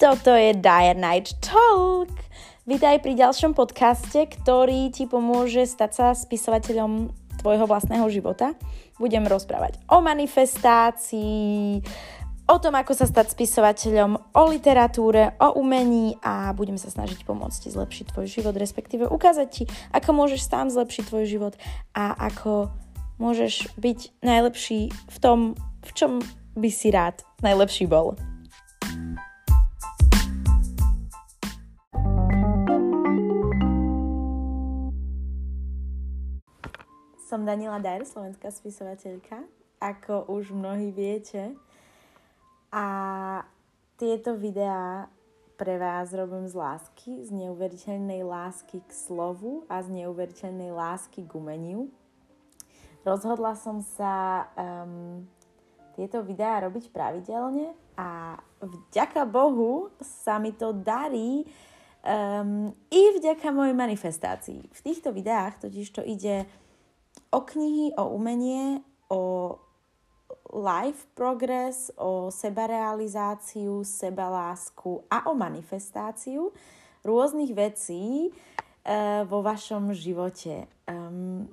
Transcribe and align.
Toto 0.00 0.32
je 0.32 0.56
Dire 0.56 0.96
Night 0.96 1.36
Talk. 1.44 2.08
Vítaj 2.64 3.04
pri 3.04 3.20
ďalšom 3.20 3.52
podcaste, 3.52 4.32
ktorý 4.32 4.88
ti 4.88 5.04
pomôže 5.04 5.68
stať 5.68 5.90
sa 5.92 6.06
spisovateľom 6.16 7.12
tvojho 7.36 7.68
vlastného 7.68 8.08
života. 8.08 8.56
Budem 8.96 9.28
rozprávať 9.28 9.76
o 9.92 10.00
manifestácii, 10.00 11.84
o 12.48 12.56
tom, 12.56 12.80
ako 12.80 12.96
sa 12.96 13.04
stať 13.04 13.36
spisovateľom, 13.36 14.16
o 14.32 14.42
literatúre, 14.48 15.36
o 15.36 15.60
umení 15.60 16.16
a 16.24 16.48
budem 16.56 16.80
sa 16.80 16.88
snažiť 16.88 17.20
pomôcť 17.28 17.60
ti 17.60 17.68
zlepšiť 17.68 18.16
tvoj 18.16 18.24
život, 18.24 18.56
respektíve 18.56 19.04
ukázať 19.04 19.48
ti, 19.52 19.68
ako 19.92 20.16
môžeš 20.16 20.48
sám 20.48 20.72
zlepšiť 20.72 21.12
tvoj 21.12 21.28
život 21.28 21.54
a 21.92 22.16
ako 22.16 22.72
môžeš 23.20 23.68
byť 23.76 24.24
najlepší 24.24 24.96
v 24.96 25.16
tom, 25.20 25.52
v 25.84 25.90
čom 25.92 26.24
by 26.56 26.72
si 26.72 26.88
rád 26.88 27.20
najlepší 27.44 27.84
bol. 27.84 28.16
Som 37.30 37.46
Daniela 37.46 37.78
Dajer, 37.78 38.02
slovenská 38.02 38.50
spisovateľka, 38.50 39.46
ako 39.78 40.34
už 40.34 40.50
mnohí 40.50 40.90
viete. 40.90 41.54
A 42.74 42.86
tieto 43.94 44.34
videá 44.34 45.06
pre 45.54 45.78
vás 45.78 46.10
robím 46.10 46.50
z 46.50 46.58
lásky, 46.58 47.22
z 47.22 47.30
neuveriteľnej 47.30 48.26
lásky 48.26 48.82
k 48.82 48.90
slovu 48.90 49.62
a 49.70 49.78
z 49.78 50.02
neuveriteľnej 50.02 50.74
lásky 50.74 51.22
k 51.22 51.30
umeniu. 51.38 51.86
Rozhodla 53.06 53.54
som 53.54 53.78
sa 53.78 54.50
um, 54.58 55.22
tieto 55.94 56.26
videá 56.26 56.58
robiť 56.66 56.90
pravidelne 56.90 57.78
a 57.94 58.42
vďaka 58.58 59.22
Bohu 59.22 59.94
sa 60.02 60.42
mi 60.42 60.50
to 60.50 60.74
darí 60.74 61.46
um, 62.02 62.74
i 62.90 63.02
vďaka 63.22 63.54
mojej 63.54 63.78
manifestácii. 63.78 64.66
V 64.66 64.80
týchto 64.82 65.14
videách 65.14 65.62
totiž 65.62 65.94
to 65.94 66.02
ide 66.02 66.50
o 67.30 67.40
knihy, 67.40 67.94
o 67.96 68.14
umenie, 68.14 68.82
o 69.08 69.54
life 70.50 71.06
progress, 71.14 71.90
o 71.96 72.30
sebarealizáciu, 72.30 73.86
sebalásku 73.86 75.06
a 75.06 75.30
o 75.30 75.34
manifestáciu 75.34 76.50
rôznych 77.06 77.54
vecí 77.54 78.28
uh, 78.28 79.22
vo 79.24 79.40
vašom 79.40 79.94
živote. 79.94 80.66
Um, 80.90 81.48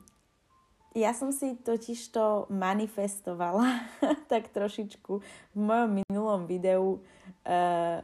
ja 0.98 1.14
som 1.14 1.30
si 1.30 1.54
totiž 1.62 2.10
to 2.10 2.50
manifestovala 2.50 3.86
tak 4.32 4.50
trošičku 4.50 5.14
v 5.54 5.60
mojom 5.62 6.02
minulom 6.02 6.50
videu 6.50 6.98
uh, 6.98 8.02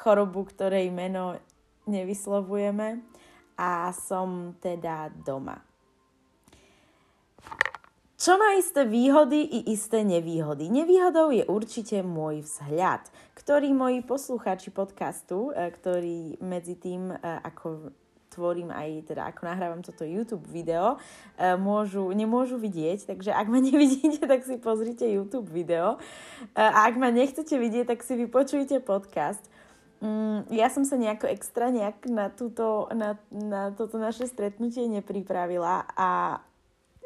chorobu, 0.00 0.48
ktorej 0.48 0.88
meno 0.88 1.36
nevyslovujeme 1.84 3.04
a 3.60 3.92
som 3.92 4.56
teda 4.56 5.12
doma. 5.12 5.69
Čo 8.20 8.36
má 8.36 8.52
isté 8.52 8.84
výhody 8.84 9.48
i 9.48 9.72
isté 9.72 10.04
nevýhody? 10.04 10.68
Nevýhodou 10.68 11.32
je 11.32 11.40
určite 11.48 12.04
môj 12.04 12.44
vzhľad, 12.44 13.08
ktorý 13.32 13.72
moji 13.72 14.04
poslucháči 14.04 14.68
podcastu, 14.68 15.56
e, 15.56 15.72
ktorý 15.72 16.36
medzi 16.44 16.76
tým, 16.76 17.08
e, 17.08 17.16
ako 17.16 17.96
tvorím 18.28 18.76
aj, 18.76 19.08
teda 19.08 19.24
ako 19.24 19.40
nahrávam 19.40 19.80
toto 19.80 20.04
YouTube 20.04 20.44
video, 20.52 21.00
e, 21.40 21.56
môžu, 21.56 22.12
nemôžu 22.12 22.60
vidieť, 22.60 23.08
takže 23.08 23.32
ak 23.32 23.48
ma 23.48 23.56
nevidíte, 23.56 24.28
tak 24.28 24.44
si 24.44 24.60
pozrite 24.60 25.08
YouTube 25.08 25.48
video. 25.48 25.96
A 26.52 26.92
ak 26.92 27.00
ma 27.00 27.08
nechcete 27.08 27.56
vidieť, 27.56 27.88
tak 27.88 28.04
si 28.04 28.20
vypočujte 28.20 28.84
podcast. 28.84 29.40
Mm, 30.04 30.44
ja 30.52 30.68
som 30.68 30.84
sa 30.84 31.00
nejako 31.00 31.24
extra 31.24 31.72
nejak 31.72 32.04
na, 32.04 32.28
túto, 32.28 32.84
na, 32.92 33.16
na 33.32 33.72
toto 33.72 33.96
naše 33.96 34.28
stretnutie 34.28 34.84
nepripravila 34.92 35.88
a 35.96 36.40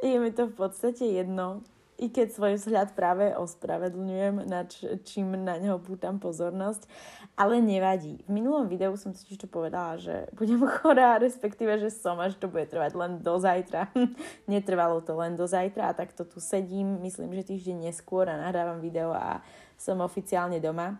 je 0.02 0.16
mi 0.18 0.30
to 0.32 0.50
v 0.50 0.54
podstate 0.54 1.06
jedno, 1.06 1.62
i 1.94 2.10
keď 2.10 2.34
svoj 2.34 2.52
vzhľad 2.58 2.90
práve 2.98 3.30
ospravedlňujem, 3.38 4.50
na 4.50 4.66
čím 5.06 5.38
na 5.46 5.62
neho 5.62 5.78
pútam 5.78 6.18
pozornosť, 6.18 6.90
ale 7.38 7.62
nevadí. 7.62 8.18
V 8.26 8.30
minulom 8.34 8.66
videu 8.66 8.90
som 8.98 9.14
si 9.14 9.38
to 9.38 9.46
povedala, 9.46 9.94
že 10.02 10.26
budem 10.34 10.58
chorá, 10.82 11.22
respektíve, 11.22 11.78
že 11.78 11.94
som 11.94 12.18
až 12.18 12.34
to 12.34 12.50
bude 12.50 12.66
trvať 12.66 12.98
len 12.98 13.22
do 13.22 13.38
zajtra. 13.38 13.94
Netrvalo 14.50 15.06
to 15.06 15.14
len 15.14 15.38
do 15.38 15.46
zajtra 15.46 15.94
a 15.94 15.96
takto 15.96 16.26
tu 16.26 16.42
sedím, 16.42 16.98
myslím, 17.06 17.30
že 17.38 17.54
týždeň 17.54 17.86
neskôr 17.86 18.26
a 18.26 18.42
nahrávam 18.42 18.82
video 18.82 19.14
a 19.14 19.38
som 19.78 20.02
oficiálne 20.02 20.58
doma. 20.58 20.98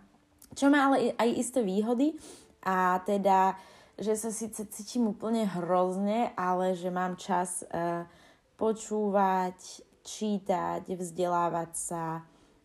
Čo 0.55 0.71
má 0.71 0.87
ale 0.87 1.19
aj 1.19 1.29
isté 1.35 1.67
výhody 1.67 2.15
a 2.63 3.03
teda, 3.03 3.59
že 3.99 4.15
sa 4.15 4.31
síce 4.31 4.63
cítim 4.71 5.11
úplne 5.11 5.43
hrozne, 5.43 6.31
ale 6.39 6.79
že 6.79 6.95
mám 6.95 7.19
čas 7.19 7.67
uh, 7.75 8.07
počúvať, 8.55 9.83
čítať, 10.05 10.85
vzdelávať 10.85 11.71
sa 11.75 12.23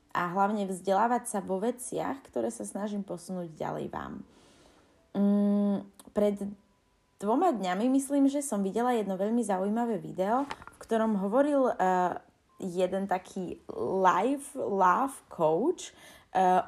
a 0.10 0.22
hlavne 0.36 0.68
vzdelávať 0.68 1.24
sa 1.26 1.40
vo 1.40 1.62
veciach, 1.62 2.20
ktoré 2.28 2.50
sa 2.50 2.68
snažím 2.68 3.06
posunúť 3.06 3.54
ďalej 3.56 3.88
vám. 3.94 4.14
Mm, 5.16 5.86
pred 6.12 6.36
dvoma 7.22 7.54
dňami 7.54 7.88
myslím, 7.94 8.28
že 8.28 8.44
som 8.44 8.66
videla 8.66 8.96
jedno 8.96 9.16
veľmi 9.16 9.42
zaujímavé 9.46 10.02
video, 10.02 10.46
v 10.48 10.78
ktorom 10.82 11.20
hovoril 11.20 11.72
uh, 11.72 12.16
jeden 12.60 13.08
taký 13.08 13.60
life 13.80 14.52
love 14.56 15.16
coach, 15.32 15.96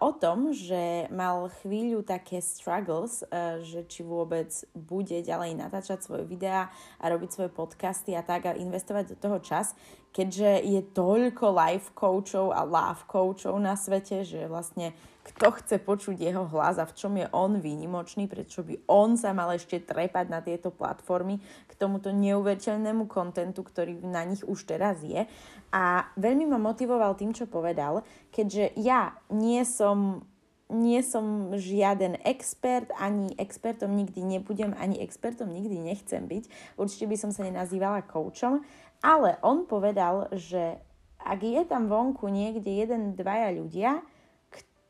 o 0.02 0.10
tom, 0.18 0.50
že 0.58 1.06
mal 1.14 1.46
chvíľu 1.62 2.02
také 2.02 2.42
struggles, 2.42 3.22
uh, 3.30 3.62
že 3.62 3.86
či 3.86 4.02
vôbec 4.02 4.50
bude 4.74 5.22
ďalej 5.22 5.54
natáčať 5.54 6.02
svoje 6.02 6.26
videá 6.26 6.74
a 6.98 7.06
robiť 7.06 7.30
svoje 7.30 7.52
podcasty 7.54 8.18
a 8.18 8.26
tak 8.26 8.50
a 8.50 8.58
investovať 8.58 9.14
do 9.14 9.18
toho 9.22 9.38
čas, 9.38 9.78
keďže 10.10 10.66
je 10.66 10.82
toľko 10.98 11.46
life 11.54 11.94
coachov 11.94 12.50
a 12.58 12.66
love 12.66 13.06
coachov 13.06 13.54
na 13.62 13.78
svete, 13.78 14.26
že 14.26 14.50
vlastne 14.50 14.98
kto 15.22 15.54
chce 15.62 15.78
počuť 15.78 16.18
jeho 16.18 16.50
hlas 16.50 16.82
a 16.82 16.90
v 16.90 16.98
čom 16.98 17.14
je 17.18 17.30
on 17.30 17.62
výnimočný, 17.62 18.26
prečo 18.26 18.66
by 18.66 18.90
on 18.90 19.14
sa 19.18 19.38
mal 19.38 19.54
ešte 19.54 19.78
trepať 19.78 20.26
na 20.34 20.42
tieto 20.42 20.74
platformy 20.74 21.38
k 21.70 21.72
tomuto 21.78 22.10
neuveriteľnému 22.10 23.06
kontentu, 23.06 23.62
ktorý 23.62 24.02
na 24.02 24.26
nich 24.26 24.42
už 24.42 24.66
teraz 24.66 25.06
je. 25.06 25.30
A 25.70 26.10
veľmi 26.18 26.50
ma 26.50 26.58
motivoval 26.58 27.14
tým, 27.14 27.38
čo 27.38 27.46
povedal, 27.46 28.02
keďže 28.34 28.74
ja 28.82 29.14
nie 29.30 29.62
som 29.64 30.26
nie 30.72 31.04
som 31.04 31.52
žiaden 31.52 32.16
expert, 32.24 32.88
ani 32.96 33.36
expertom 33.36 33.92
nikdy 33.92 34.24
nebudem, 34.24 34.72
ani 34.80 35.04
expertom 35.04 35.52
nikdy 35.52 35.84
nechcem 35.84 36.24
byť. 36.24 36.48
Určite 36.80 37.12
by 37.12 37.16
som 37.20 37.36
sa 37.36 37.44
nenazývala 37.44 38.08
koučom, 38.08 38.64
ale 39.04 39.36
on 39.44 39.68
povedal, 39.68 40.32
že 40.32 40.80
ak 41.22 41.44
je 41.44 41.62
tam 41.68 41.92
vonku 41.92 42.32
niekde 42.32 42.72
jeden, 42.72 43.14
dvaja 43.20 43.52
ľudia, 43.52 44.00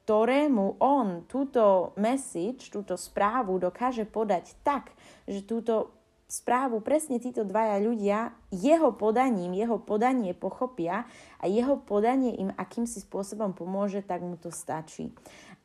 ktorému 0.02 0.82
on 0.82 1.30
túto 1.30 1.94
message, 1.96 2.74
túto 2.74 2.98
správu 2.98 3.62
dokáže 3.62 4.04
podať 4.10 4.58
tak, 4.66 4.92
že 5.30 5.46
túto 5.46 5.94
správu 6.32 6.80
presne 6.80 7.20
títo 7.20 7.44
dvaja 7.44 7.78
ľudia 7.84 8.32
jeho 8.56 8.96
podaním, 8.96 9.52
jeho 9.52 9.84
podanie 9.84 10.32
pochopia 10.32 11.04
a 11.38 11.46
jeho 11.46 11.76
podanie 11.84 12.40
im 12.40 12.56
akýmsi 12.56 13.04
spôsobom 13.04 13.52
pomôže, 13.52 14.00
tak 14.00 14.24
mu 14.24 14.40
to 14.40 14.48
stačí. 14.48 15.12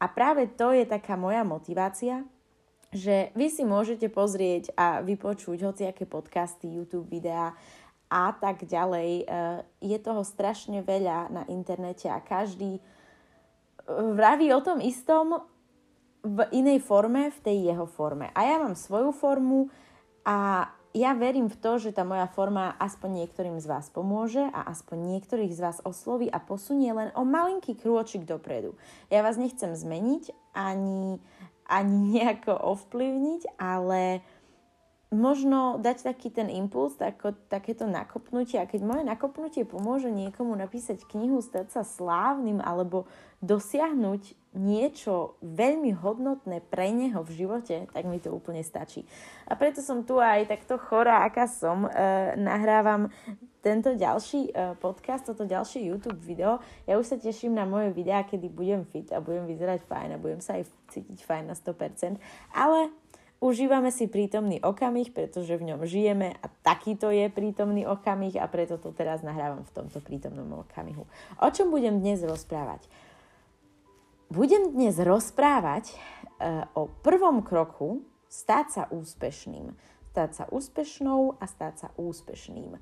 A 0.02 0.10
práve 0.10 0.50
to 0.50 0.74
je 0.74 0.82
taká 0.82 1.14
moja 1.14 1.46
motivácia, 1.46 2.26
že 2.90 3.30
vy 3.38 3.46
si 3.46 3.62
môžete 3.62 4.10
pozrieť 4.10 4.74
a 4.74 5.00
vypočuť 5.06 5.62
hociaké 5.62 6.04
podcasty, 6.04 6.66
YouTube 6.66 7.08
videá 7.08 7.54
a 8.10 8.34
tak 8.34 8.66
ďalej. 8.66 9.22
E, 9.22 9.24
je 9.82 9.98
toho 10.02 10.22
strašne 10.22 10.82
veľa 10.82 11.30
na 11.30 11.42
internete 11.46 12.06
a 12.10 12.18
každý 12.22 12.82
vraví 13.88 14.50
o 14.54 14.60
tom 14.60 14.82
istom 14.82 15.46
v 16.26 16.42
inej 16.50 16.82
forme, 16.82 17.30
v 17.30 17.38
tej 17.42 17.58
jeho 17.70 17.86
forme. 17.86 18.34
A 18.34 18.40
ja 18.42 18.56
mám 18.58 18.74
svoju 18.74 19.14
formu 19.14 19.70
a 20.26 20.66
ja 20.96 21.12
verím 21.12 21.52
v 21.52 21.60
to, 21.60 21.76
že 21.76 21.92
tá 21.92 22.08
moja 22.08 22.24
forma 22.24 22.72
aspoň 22.80 23.24
niektorým 23.24 23.60
z 23.60 23.68
vás 23.68 23.92
pomôže 23.92 24.40
a 24.40 24.64
aspoň 24.72 25.20
niektorých 25.20 25.52
z 25.52 25.60
vás 25.60 25.78
osloví 25.84 26.32
a 26.32 26.40
posunie 26.40 26.88
len 26.88 27.12
o 27.12 27.22
malinký 27.22 27.76
krôčik 27.76 28.24
dopredu. 28.24 28.72
Ja 29.12 29.20
vás 29.20 29.36
nechcem 29.36 29.76
zmeniť 29.76 30.32
ani, 30.56 31.20
ani 31.68 31.96
nejako 32.16 32.56
ovplyvniť, 32.56 33.60
ale 33.60 34.24
možno 35.14 35.78
dať 35.78 36.02
taký 36.02 36.34
ten 36.34 36.50
impuls, 36.50 36.98
tako, 36.98 37.30
takéto 37.46 37.86
nakopnutie 37.86 38.58
a 38.58 38.66
keď 38.66 38.80
moje 38.82 39.02
nakopnutie 39.06 39.62
pomôže 39.62 40.10
niekomu 40.10 40.50
napísať 40.58 41.06
knihu, 41.06 41.38
stať 41.38 41.70
sa 41.70 41.82
slávnym 41.86 42.58
alebo 42.58 43.06
dosiahnuť 43.38 44.34
niečo 44.56 45.36
veľmi 45.44 45.92
hodnotné 46.00 46.64
pre 46.64 46.88
neho 46.90 47.20
v 47.20 47.44
živote, 47.44 47.86
tak 47.92 48.04
mi 48.08 48.18
to 48.18 48.32
úplne 48.32 48.64
stačí. 48.64 49.04
A 49.46 49.54
preto 49.54 49.84
som 49.84 50.02
tu 50.02 50.16
aj 50.16 50.48
takto 50.48 50.80
chorá, 50.80 51.28
aká 51.28 51.44
som. 51.44 51.84
E, 51.86 51.90
nahrávam 52.40 53.12
tento 53.60 53.92
ďalší 53.92 54.48
e, 54.48 54.74
podcast, 54.80 55.28
toto 55.28 55.44
ďalšie 55.44 55.84
YouTube 55.92 56.18
video. 56.24 56.58
Ja 56.88 56.96
už 56.96 57.04
sa 57.04 57.16
teším 57.20 57.52
na 57.52 57.68
moje 57.68 57.92
videá, 57.92 58.24
kedy 58.24 58.48
budem 58.48 58.88
fit 58.88 59.12
a 59.12 59.20
budem 59.20 59.44
vyzerať 59.44 59.84
fajn 59.84 60.16
a 60.16 60.22
budem 60.22 60.40
sa 60.40 60.56
aj 60.56 60.72
cítiť 60.88 61.20
fajn 61.20 61.52
na 61.52 61.54
100%. 61.54 62.16
Ale 62.56 62.88
Užívame 63.36 63.92
si 63.92 64.08
prítomný 64.08 64.64
okamih, 64.64 65.12
pretože 65.12 65.60
v 65.60 65.68
ňom 65.68 65.84
žijeme 65.84 66.40
a 66.40 66.46
takýto 66.64 67.12
je 67.12 67.28
prítomný 67.28 67.84
okamih 67.84 68.40
a 68.40 68.48
preto 68.48 68.80
to 68.80 68.96
teraz 68.96 69.20
nahrávam 69.20 69.60
v 69.60 69.74
tomto 69.76 70.00
prítomnom 70.00 70.64
okamihu. 70.64 71.04
O 71.44 71.48
čom 71.52 71.68
budem 71.68 72.00
dnes 72.00 72.24
rozprávať? 72.24 72.88
Budem 74.32 74.72
dnes 74.72 74.96
rozprávať 74.96 75.92
uh, 75.92 76.64
o 76.72 76.88
prvom 77.04 77.44
kroku 77.44 78.00
stať 78.32 78.66
sa 78.72 78.82
úspešným. 78.88 79.68
Stať 80.16 80.30
sa 80.32 80.44
úspešnou 80.48 81.36
a 81.36 81.44
stať 81.44 81.74
sa 81.76 81.88
úspešným. 82.00 82.72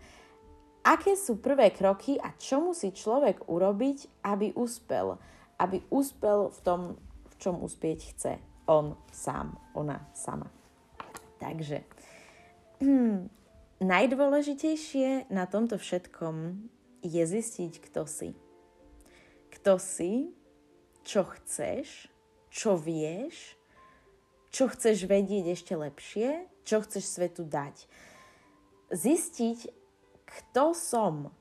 Aké 0.86 1.18
sú 1.18 1.42
prvé 1.42 1.74
kroky 1.74 2.14
a 2.14 2.30
čo 2.38 2.62
musí 2.62 2.94
človek 2.94 3.50
urobiť, 3.50 4.22
aby 4.22 4.54
úspel? 4.54 5.18
Aby 5.58 5.82
úspel 5.90 6.54
v 6.54 6.58
tom, 6.62 6.80
v 7.26 7.34
čom 7.42 7.58
uspieť 7.58 8.00
chce 8.14 8.53
on 8.66 8.96
sám, 9.12 9.56
ona 9.74 10.00
sama. 10.14 10.48
Takže 11.38 11.84
hmm, 12.80 13.28
najdôležitejšie 13.84 15.28
na 15.28 15.44
tomto 15.44 15.76
všetkom 15.76 16.68
je 17.04 17.22
zistiť, 17.24 17.72
kto 17.90 18.08
si. 18.08 18.30
Kto 19.52 19.76
si, 19.76 20.32
čo 21.04 21.28
chceš, 21.28 22.08
čo 22.48 22.80
vieš, 22.80 23.58
čo 24.48 24.70
chceš 24.70 25.04
vedieť 25.04 25.52
ešte 25.52 25.74
lepšie, 25.76 26.48
čo 26.64 26.80
chceš 26.80 27.04
svetu 27.04 27.44
dať. 27.44 27.84
Zistiť, 28.94 29.68
kto 30.24 30.72
som, 30.72 31.34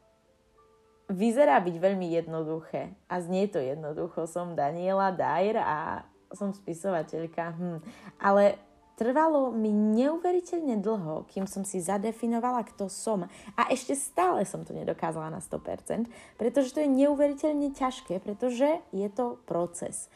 vyzerá 1.12 1.60
byť 1.62 1.76
veľmi 1.78 2.08
jednoduché 2.16 2.96
a 3.08 3.22
znie 3.22 3.48
to 3.48 3.60
jednoducho. 3.60 4.26
Som 4.26 4.58
Daniela 4.58 5.12
Dyer 5.14 5.60
a 5.62 6.04
som 6.34 6.52
spisovateľka, 6.52 7.56
hm. 7.56 7.80
ale 8.22 8.58
trvalo 8.94 9.50
mi 9.50 9.74
neuveriteľne 9.74 10.78
dlho, 10.78 11.26
kým 11.30 11.50
som 11.50 11.66
si 11.66 11.82
zadefinovala, 11.82 12.66
kto 12.66 12.90
som. 12.90 13.26
A 13.58 13.62
ešte 13.74 13.98
stále 13.98 14.46
som 14.46 14.62
to 14.62 14.74
nedokázala 14.74 15.34
na 15.34 15.42
100%, 15.42 16.10
pretože 16.38 16.74
to 16.74 16.82
je 16.82 16.90
neuveriteľne 16.90 17.74
ťažké, 17.74 18.22
pretože 18.22 18.82
je 18.94 19.08
to 19.10 19.42
proces. 19.50 20.10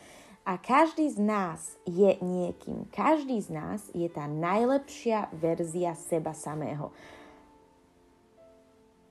A 0.47 0.55
každý 0.55 1.11
z 1.11 1.19
nás 1.19 1.75
je 1.83 2.15
niekým. 2.23 2.87
Každý 2.95 3.43
z 3.43 3.51
nás 3.51 3.83
je 3.91 4.07
tá 4.07 4.31
najlepšia 4.31 5.27
verzia 5.35 5.91
seba 5.91 6.31
samého. 6.31 6.95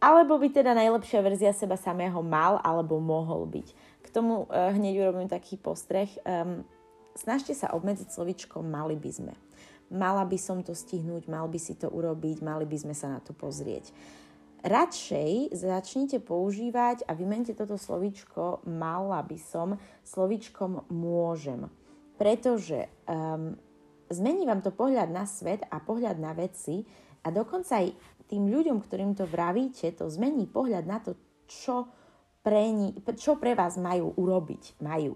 Alebo 0.00 0.40
by 0.40 0.48
teda 0.48 0.72
najlepšia 0.72 1.20
verzia 1.20 1.52
seba 1.52 1.76
samého 1.76 2.24
mal 2.24 2.56
alebo 2.64 2.96
mohol 2.96 3.44
byť. 3.52 3.68
K 4.00 4.08
tomu 4.08 4.48
uh, 4.48 4.72
hneď 4.72 5.04
urobím 5.04 5.28
taký 5.28 5.60
postreh. 5.60 6.08
Um, 6.24 6.64
snažte 7.16 7.56
sa 7.56 7.72
obmedziť 7.72 8.08
slovičko 8.12 8.62
mali 8.62 8.94
by 8.94 9.10
sme. 9.10 9.34
Mala 9.90 10.26
by 10.26 10.38
som 10.38 10.62
to 10.66 10.74
stihnúť, 10.74 11.30
mal 11.30 11.46
by 11.46 11.58
si 11.58 11.78
to 11.78 11.86
urobiť, 11.90 12.42
mali 12.42 12.66
by 12.66 12.76
sme 12.76 12.94
sa 12.94 13.10
na 13.10 13.18
to 13.22 13.30
pozrieť. 13.32 13.90
Radšej 14.66 15.54
začnite 15.54 16.18
používať 16.26 17.06
a 17.06 17.14
vymente 17.14 17.54
toto 17.54 17.78
slovičko 17.78 18.66
mala 18.66 19.22
by 19.22 19.38
som 19.38 19.78
slovičkom 20.02 20.90
môžem. 20.90 21.70
Pretože 22.18 22.90
um, 23.06 23.54
zmení 24.10 24.42
vám 24.42 24.66
to 24.66 24.74
pohľad 24.74 25.06
na 25.06 25.22
svet 25.22 25.62
a 25.70 25.78
pohľad 25.78 26.18
na 26.18 26.34
veci 26.34 26.82
a 27.22 27.30
dokonca 27.30 27.78
aj 27.78 27.94
tým 28.26 28.50
ľuďom, 28.50 28.82
ktorým 28.82 29.14
to 29.14 29.22
vravíte, 29.30 29.86
to 29.94 30.10
zmení 30.10 30.50
pohľad 30.50 30.82
na 30.82 30.98
to, 30.98 31.14
čo 31.46 31.86
pre, 32.42 32.66
ni, 32.74 32.90
čo 33.14 33.38
pre 33.38 33.54
vás 33.54 33.78
majú 33.78 34.18
urobiť. 34.18 34.82
Majú. 34.82 35.14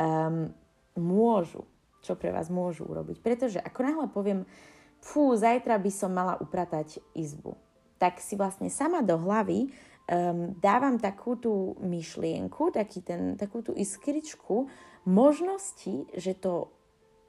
Um, 0.00 0.48
môžu, 0.98 1.64
čo 2.02 2.14
pre 2.14 2.30
vás 2.30 2.52
môžu 2.52 2.86
urobiť. 2.86 3.22
Pretože 3.22 3.58
ako 3.58 3.80
náhle 3.82 4.06
poviem, 4.10 4.40
fú, 5.02 5.34
zajtra 5.34 5.78
by 5.78 5.90
som 5.94 6.10
mala 6.14 6.38
upratať 6.38 7.02
izbu, 7.14 7.54
tak 7.98 8.22
si 8.22 8.38
vlastne 8.38 8.70
sama 8.70 9.02
do 9.02 9.18
hlavy 9.18 9.66
um, 9.66 10.54
dávam 10.58 10.98
takú 10.98 11.38
tú 11.38 11.78
myšlienku, 11.82 12.70
taký 12.74 13.02
ten, 13.02 13.34
takú 13.34 13.62
tú 13.62 13.74
iskričku 13.74 14.70
možnosti, 15.06 16.06
že 16.14 16.34
to 16.38 16.70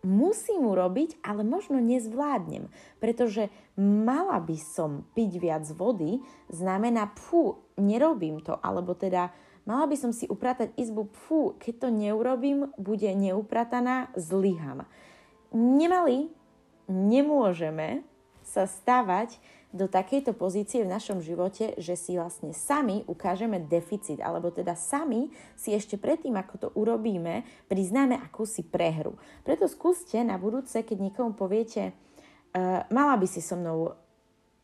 musím 0.03 0.71
urobiť, 0.71 1.19
ale 1.19 1.43
možno 1.43 1.83
nezvládnem, 1.83 2.71
pretože 3.03 3.51
mala 3.75 4.39
by 4.39 4.55
som 4.55 5.03
piť 5.11 5.31
viac 5.43 5.65
vody, 5.75 6.23
znamená, 6.47 7.11
pfú, 7.11 7.59
nerobím 7.75 8.39
to, 8.39 8.55
alebo 8.63 8.95
teda 8.95 9.31
Mala 9.69 9.85
by 9.85 9.97
som 10.01 10.09
si 10.09 10.25
upratať 10.25 10.73
izbu, 10.81 11.13
fú, 11.29 11.53
keď 11.61 11.85
to 11.85 11.87
neurobím, 11.93 12.73
bude 12.73 13.05
neuprataná, 13.13 14.09
zlyham. 14.17 14.89
Nemali, 15.53 16.33
nemôžeme 16.89 18.01
sa 18.41 18.65
stavať 18.65 19.37
do 19.69 19.85
takejto 19.85 20.33
pozície 20.33 20.81
v 20.81 20.89
našom 20.89 21.21
živote, 21.21 21.77
že 21.77 21.93
si 21.93 22.17
vlastne 22.17 22.49
sami 22.57 23.05
ukážeme 23.05 23.61
deficit, 23.61 24.17
alebo 24.25 24.49
teda 24.49 24.73
sami 24.73 25.29
si 25.53 25.77
ešte 25.77 26.01
predtým, 26.01 26.33
ako 26.33 26.55
to 26.57 26.67
urobíme, 26.73 27.45
priznáme 27.69 28.17
akúsi 28.17 28.65
prehru. 28.65 29.21
Preto 29.45 29.69
skúste 29.69 30.17
na 30.25 30.41
budúce, 30.41 30.81
keď 30.81 30.97
niekomu 30.97 31.37
poviete, 31.37 31.93
uh, 31.93 32.89
mala 32.89 33.13
by 33.21 33.29
si 33.29 33.45
so 33.45 33.53
mnou 33.53 33.93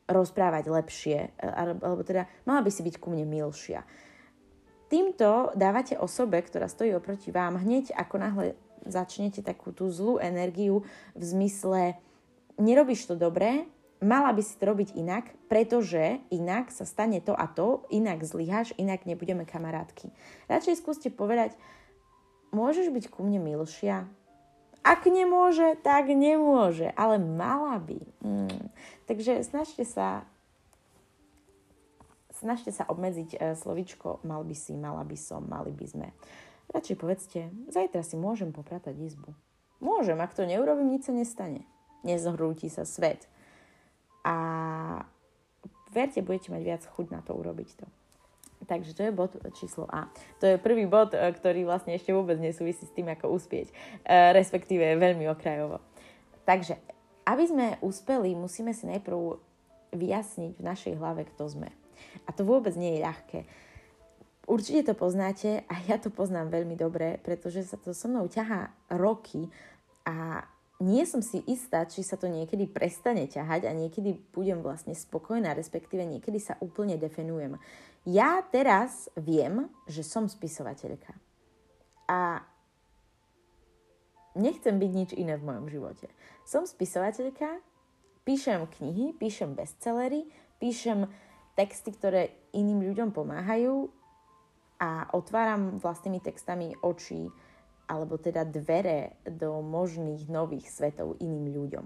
rozprávať 0.09 0.69
lepšie, 0.69 1.17
alebo 1.37 2.01
teda 2.05 2.25
mala 2.45 2.61
by 2.61 2.69
si 2.69 2.81
byť 2.85 2.97
ku 3.01 3.09
mne 3.09 3.25
milšia. 3.25 3.85
Týmto 4.85 5.49
dávate 5.57 5.97
osobe, 5.97 6.37
ktorá 6.45 6.69
stojí 6.69 6.93
oproti 6.93 7.33
vám, 7.33 7.57
hneď 7.57 7.93
ako 7.97 8.15
náhle 8.21 8.45
začnete 8.85 9.41
takú 9.41 9.73
tú 9.73 9.89
zlú 9.89 10.21
energiu 10.21 10.85
v 11.17 11.23
zmysle 11.25 11.97
nerobíš 12.61 13.09
to 13.09 13.15
dobré, 13.17 13.67
mala 13.99 14.31
by 14.31 14.41
si 14.43 14.55
to 14.55 14.69
robiť 14.69 14.95
inak, 14.95 15.33
pretože 15.49 16.21
inak 16.31 16.71
sa 16.71 16.85
stane 16.85 17.19
to 17.19 17.33
a 17.35 17.49
to, 17.49 17.83
inak 17.91 18.23
zlyháš, 18.23 18.77
inak 18.77 19.03
nebudeme 19.09 19.43
kamarátky. 19.43 20.11
Radšej 20.47 20.79
skúste 20.79 21.09
povedať, 21.11 21.55
môžeš 22.53 22.91
byť 22.91 23.05
ku 23.11 23.25
mne 23.25 23.43
milšia? 23.43 24.07
Ak 24.85 25.09
nemôže, 25.09 25.81
tak 25.81 26.13
nemôže, 26.13 26.93
ale 26.93 27.17
mala 27.17 27.81
by. 27.81 27.99
Mm. 28.21 28.69
Takže 29.09 29.41
snažte 29.41 29.81
sa 29.81 30.29
snažte 32.45 32.69
sa 32.69 32.85
obmedziť 32.85 33.29
e, 33.33 33.37
slovičko 33.57 34.21
mal 34.21 34.45
by 34.45 34.53
si, 34.53 34.77
mala 34.77 35.01
by 35.01 35.17
som, 35.17 35.49
mali 35.49 35.73
by 35.73 35.85
sme. 35.89 36.07
Radšej 36.69 36.97
povedzte, 37.01 37.49
zajtra 37.73 38.05
si 38.05 38.13
môžem 38.13 38.53
popratať 38.53 38.93
izbu. 39.01 39.33
Môžem, 39.81 40.21
ak 40.21 40.37
to 40.37 40.45
neurobím, 40.45 40.93
nič 40.93 41.09
sa 41.09 41.13
nestane. 41.13 41.65
Nezhrúti 42.05 42.69
sa 42.69 42.85
svet. 42.85 43.25
A 44.21 44.35
verte, 45.89 46.21
budete 46.21 46.53
mať 46.53 46.61
viac 46.61 46.81
chuť 46.85 47.07
na 47.09 47.25
to 47.25 47.33
urobiť 47.33 47.69
to. 47.81 47.85
Takže 48.65 48.97
to 48.97 49.01
je 49.05 49.13
bod 49.13 49.37
číslo 49.53 49.85
A. 49.93 50.09
To 50.41 50.49
je 50.49 50.61
prvý 50.61 50.89
bod, 50.89 51.13
e, 51.13 51.17
ktorý 51.17 51.65
vlastne 51.65 51.93
ešte 51.97 52.13
vôbec 52.13 52.37
nesúvisí 52.37 52.85
s 52.85 52.93
tým, 52.93 53.09
ako 53.09 53.33
uspieť. 53.33 53.69
E, 53.69 53.73
respektíve 54.33 54.85
veľmi 54.97 55.25
okrajovo. 55.29 55.81
Takže, 56.45 56.77
aby 57.25 57.43
sme 57.45 57.65
uspeli, 57.81 58.37
musíme 58.37 58.73
si 58.73 58.85
najprv 58.89 59.37
vyjasniť 59.93 60.53
v 60.57 60.63
našej 60.65 60.93
hlave, 60.97 61.25
kto 61.29 61.45
sme. 61.49 61.69
A 62.25 62.29
to 62.33 62.47
vôbec 62.47 62.73
nie 62.77 62.97
je 62.97 63.05
ľahké. 63.05 63.39
Určite 64.45 64.91
to 64.91 64.93
poznáte 64.93 65.65
a 65.65 65.73
ja 65.89 65.97
to 65.97 66.13
poznám 66.13 66.53
veľmi 66.53 66.77
dobre, 66.77 67.17
pretože 67.25 67.65
sa 67.65 67.81
to 67.81 67.97
so 67.97 68.05
mnou 68.05 68.29
ťahá 68.29 68.69
roky 68.93 69.49
a 70.05 70.45
nie 70.83 71.07
som 71.07 71.23
si 71.23 71.39
istá, 71.47 71.87
či 71.87 72.03
sa 72.03 72.19
to 72.19 72.27
niekedy 72.27 72.67
prestane 72.67 73.25
ťahať 73.31 73.65
a 73.65 73.71
niekedy 73.71 74.19
budem 74.35 74.59
vlastne 74.59 74.91
spokojná, 74.91 75.55
respektíve 75.55 76.03
niekedy 76.03 76.37
sa 76.37 76.59
úplne 76.59 76.99
definujem. 76.99 77.55
Ja 78.05 78.43
teraz 78.43 79.07
viem, 79.15 79.71
že 79.87 80.03
som 80.03 80.27
spisovateľka. 80.27 81.15
A 82.05 82.43
nechcem 84.35 84.75
byť 84.77 84.91
nič 84.91 85.11
iné 85.15 85.39
v 85.39 85.47
mojom 85.47 85.71
živote. 85.71 86.11
Som 86.43 86.67
spisovateľka, 86.67 87.63
píšem 88.27 88.67
knihy, 88.67 89.15
píšem 89.15 89.55
bestsellery, 89.55 90.27
píšem 90.59 91.07
texty, 91.55 91.95
ktoré 91.95 92.35
iným 92.51 92.83
ľuďom 92.91 93.09
pomáhajú 93.15 93.87
a 94.79 95.07
otváram 95.15 95.79
vlastnými 95.79 96.19
textami 96.19 96.75
oči 96.83 97.31
alebo 97.85 98.17
teda 98.17 98.43
dvere 98.43 99.15
do 99.23 99.61
možných 99.61 100.27
nových 100.27 100.67
svetov 100.67 101.15
iným 101.21 101.53
ľuďom. 101.53 101.85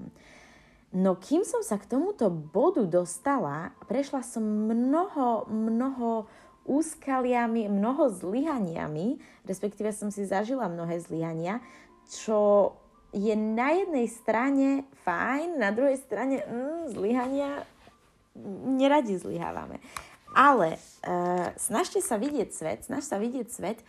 No 0.90 1.22
kým 1.22 1.46
som 1.46 1.62
sa 1.62 1.78
k 1.78 1.86
tomuto 1.86 2.34
bodu 2.34 2.82
dostala, 2.90 3.78
prešla 3.86 4.26
som 4.26 4.42
mnoho, 4.42 5.46
mnoho 5.46 6.26
úskaliami, 6.66 7.70
mnoho 7.70 8.10
zlyhaniami, 8.10 9.22
respektíve 9.46 9.94
som 9.94 10.10
si 10.10 10.26
zažila 10.26 10.66
mnohé 10.66 10.98
zlyhania, 10.98 11.62
čo 12.10 12.74
je 13.14 13.34
na 13.34 13.74
jednej 13.74 14.08
strane 14.10 14.68
fajn, 15.06 15.62
na 15.62 15.70
druhej 15.74 15.98
strane 16.02 16.42
mm, 16.46 16.94
zlyhania 16.94 17.66
neradi 18.80 19.18
zlyhávame. 19.18 19.82
Ale 20.38 20.78
uh, 20.78 21.50
snažte 21.58 22.00
sa 22.06 22.22
vidieť 22.22 22.50
svet, 22.54 22.80
snaž 22.86 23.10
sa 23.10 23.18
vidieť 23.18 23.48
svet 23.50 23.82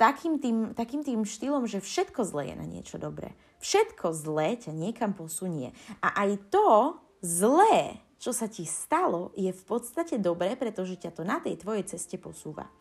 takým 0.00 0.40
tým, 0.40 0.72
takým 0.72 1.04
tým 1.04 1.28
štýlom, 1.28 1.68
že 1.68 1.84
všetko 1.84 2.24
zlé 2.24 2.52
je 2.52 2.56
na 2.56 2.66
niečo 2.66 2.96
dobré. 2.96 3.36
Všetko 3.60 4.16
zlé 4.16 4.56
ťa 4.56 4.72
niekam 4.72 5.12
posunie. 5.12 5.76
A 6.00 6.24
aj 6.24 6.40
to 6.48 6.96
zlé, 7.20 8.00
čo 8.16 8.32
sa 8.32 8.48
ti 8.48 8.64
stalo, 8.64 9.36
je 9.36 9.52
v 9.52 9.62
podstate 9.68 10.16
dobré, 10.16 10.56
pretože 10.56 10.96
ťa 10.96 11.12
to 11.12 11.22
na 11.28 11.36
tej 11.36 11.60
tvojej 11.60 11.84
ceste 11.84 12.16
posúva. 12.16 12.72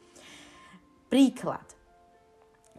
Príklad. 1.12 1.67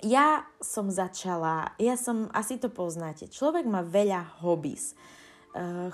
Ja 0.01 0.49
som 0.65 0.89
začala, 0.89 1.77
ja 1.77 2.01
som, 2.01 2.33
asi 2.33 2.57
to 2.57 2.73
poznáte, 2.73 3.29
človek 3.29 3.69
má 3.69 3.85
veľa 3.85 4.41
hobbies. 4.41 4.97
Uh, 4.97 5.20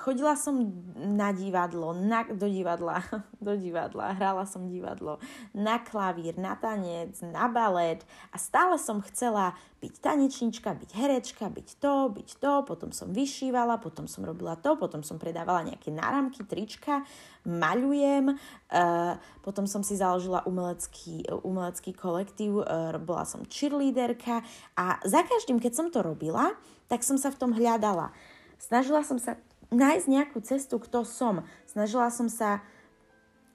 chodila 0.04 0.36
som 0.36 0.68
na 0.96 1.32
divadlo, 1.32 1.96
na, 1.96 2.28
do 2.28 2.44
divadla, 2.44 3.00
do 3.40 3.56
divadla, 3.56 4.12
hrala 4.12 4.44
som 4.44 4.68
divadlo, 4.68 5.16
na 5.56 5.80
klavír, 5.80 6.36
na 6.36 6.52
tanec, 6.60 7.16
na 7.24 7.48
balet 7.48 8.04
a 8.32 8.36
stále 8.36 8.76
som 8.76 9.00
chcela 9.00 9.56
byť 9.80 9.92
tanečnička, 10.00 10.76
byť 10.76 10.90
herečka, 10.92 11.48
byť 11.48 11.68
to, 11.80 11.94
byť 12.12 12.28
to, 12.36 12.52
potom 12.68 12.90
som 12.92 13.12
vyšívala, 13.16 13.80
potom 13.80 14.04
som 14.04 14.24
robila 14.28 14.60
to, 14.60 14.76
potom 14.76 15.00
som 15.00 15.16
predávala 15.16 15.64
nejaké 15.64 15.88
náramky, 15.88 16.44
trička, 16.44 17.04
maľujem, 17.48 18.36
uh, 18.36 19.14
potom 19.40 19.64
som 19.64 19.80
si 19.80 19.96
založila 19.96 20.44
umelecký, 20.44 21.28
umelecký 21.44 21.96
kolektív, 21.96 22.60
uh, 22.60 22.92
bola 23.00 23.24
som 23.24 23.44
cheerleaderka 23.48 24.44
a 24.76 25.00
za 25.04 25.24
každým, 25.24 25.60
keď 25.60 25.72
som 25.72 25.86
to 25.88 26.04
robila, 26.04 26.52
tak 26.92 27.00
som 27.00 27.16
sa 27.16 27.32
v 27.32 27.40
tom 27.40 27.52
hľadala. 27.56 28.12
Snažila 28.56 29.04
som 29.04 29.20
sa 29.20 29.36
nájsť 29.70 30.06
nejakú 30.06 30.38
cestu, 30.42 30.78
kto 30.78 31.02
som. 31.02 31.44
Snažila 31.66 32.08
som 32.12 32.30
sa 32.30 32.62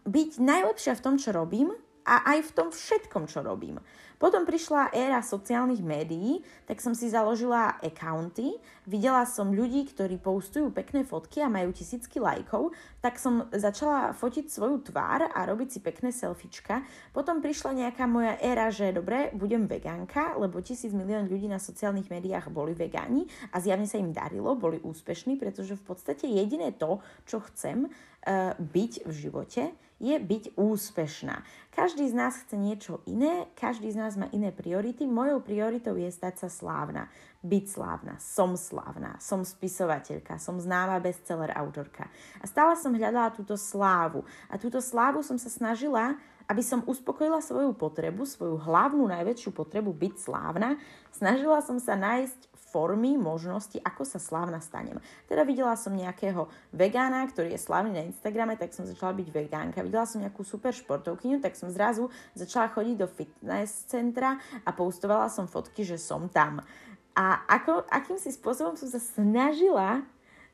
byť 0.06 0.42
najlepšia 0.42 0.98
v 0.98 1.04
tom, 1.04 1.16
čo 1.22 1.34
robím 1.34 1.74
a 2.12 2.36
aj 2.36 2.52
v 2.52 2.52
tom 2.52 2.68
všetkom, 2.76 3.32
čo 3.32 3.40
robím. 3.40 3.80
Potom 4.22 4.46
prišla 4.46 4.94
éra 4.94 5.26
sociálnych 5.26 5.82
médií, 5.82 6.46
tak 6.70 6.78
som 6.78 6.94
si 6.94 7.10
založila 7.10 7.82
accounty, 7.82 8.54
videla 8.86 9.26
som 9.26 9.50
ľudí, 9.50 9.90
ktorí 9.90 10.22
postujú 10.22 10.70
pekné 10.70 11.02
fotky 11.02 11.42
a 11.42 11.50
majú 11.50 11.74
tisícky 11.74 12.22
lajkov, 12.22 12.70
tak 13.02 13.18
som 13.18 13.50
začala 13.50 14.14
fotiť 14.14 14.46
svoju 14.46 14.94
tvár 14.94 15.26
a 15.26 15.42
robiť 15.42 15.70
si 15.74 15.80
pekné 15.82 16.14
selfiečka. 16.14 16.86
Potom 17.10 17.42
prišla 17.42 17.88
nejaká 17.88 18.06
moja 18.06 18.38
éra, 18.38 18.70
že 18.70 18.94
dobre, 18.94 19.34
budem 19.34 19.66
vegánka, 19.66 20.38
lebo 20.38 20.62
tisíc 20.62 20.94
milión 20.94 21.26
ľudí 21.26 21.50
na 21.50 21.58
sociálnych 21.58 22.14
médiách 22.14 22.54
boli 22.54 22.78
vegáni 22.78 23.26
a 23.50 23.58
zjavne 23.58 23.90
sa 23.90 23.98
im 23.98 24.14
darilo, 24.14 24.54
boli 24.54 24.78
úspešní, 24.86 25.42
pretože 25.42 25.74
v 25.74 25.98
podstate 25.98 26.30
jediné 26.30 26.78
to, 26.78 27.02
čo 27.26 27.42
chcem 27.50 27.90
uh, 27.90 28.54
byť 28.54 29.10
v 29.10 29.12
živote, 29.18 29.74
je 30.02 30.18
byť 30.18 30.58
úspešná. 30.58 31.46
Každý 31.70 32.10
z 32.10 32.18
nás 32.18 32.42
chce 32.42 32.58
niečo 32.58 33.06
iné, 33.06 33.46
každý 33.54 33.94
z 33.94 34.02
nás 34.02 34.18
má 34.18 34.28
iné 34.34 34.50
priority. 34.50 35.06
Mojou 35.06 35.40
prioritou 35.46 35.94
je 35.94 36.10
stať 36.10 36.42
sa 36.42 36.50
slávna, 36.50 37.08
byť 37.46 37.66
slávna, 37.70 38.18
som 38.18 38.58
slávna, 38.58 39.16
som 39.22 39.46
spisovateľka, 39.46 40.42
som 40.42 40.58
známa 40.58 40.98
bestseller 41.00 41.54
autorka. 41.54 42.10
A 42.42 42.50
stále 42.50 42.74
som 42.76 42.92
hľadala 42.92 43.32
túto 43.32 43.54
slávu. 43.54 44.26
A 44.50 44.58
túto 44.58 44.82
slávu 44.82 45.22
som 45.22 45.38
sa 45.38 45.48
snažila 45.48 46.18
aby 46.52 46.60
som 46.60 46.84
uspokojila 46.84 47.40
svoju 47.40 47.72
potrebu, 47.72 48.28
svoju 48.28 48.60
hlavnú 48.60 49.08
najväčšiu 49.08 49.56
potrebu 49.56 49.96
byť 49.96 50.14
slávna, 50.20 50.76
snažila 51.16 51.64
som 51.64 51.80
sa 51.80 51.96
nájsť 51.96 52.51
formy, 52.72 53.20
možnosti, 53.20 53.76
ako 53.84 54.08
sa 54.08 54.18
slávna 54.18 54.64
stanem. 54.64 54.98
Teda 55.28 55.44
videla 55.44 55.76
som 55.76 55.92
nejakého 55.92 56.48
vegána, 56.72 57.28
ktorý 57.28 57.52
je 57.52 57.60
slávny 57.60 57.92
na 57.92 58.08
Instagrame, 58.08 58.56
tak 58.56 58.72
som 58.72 58.88
začala 58.88 59.12
byť 59.12 59.28
vegánka. 59.28 59.84
Videla 59.84 60.08
som 60.08 60.24
nejakú 60.24 60.48
super 60.48 60.72
športovkyňu, 60.72 61.44
tak 61.44 61.60
som 61.60 61.68
zrazu 61.68 62.08
začala 62.32 62.72
chodiť 62.72 62.96
do 62.96 63.08
fitness 63.12 63.92
centra 63.92 64.40
a 64.64 64.70
postovala 64.72 65.28
som 65.28 65.52
fotky, 65.52 65.84
že 65.84 66.00
som 66.00 66.32
tam. 66.32 66.64
A 67.12 67.44
ako, 67.52 67.84
akým 67.92 68.16
si 68.16 68.32
spôsobom 68.32 68.80
som 68.80 68.88
sa 68.88 69.04
snažila 69.04 70.08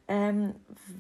um, 0.10 0.50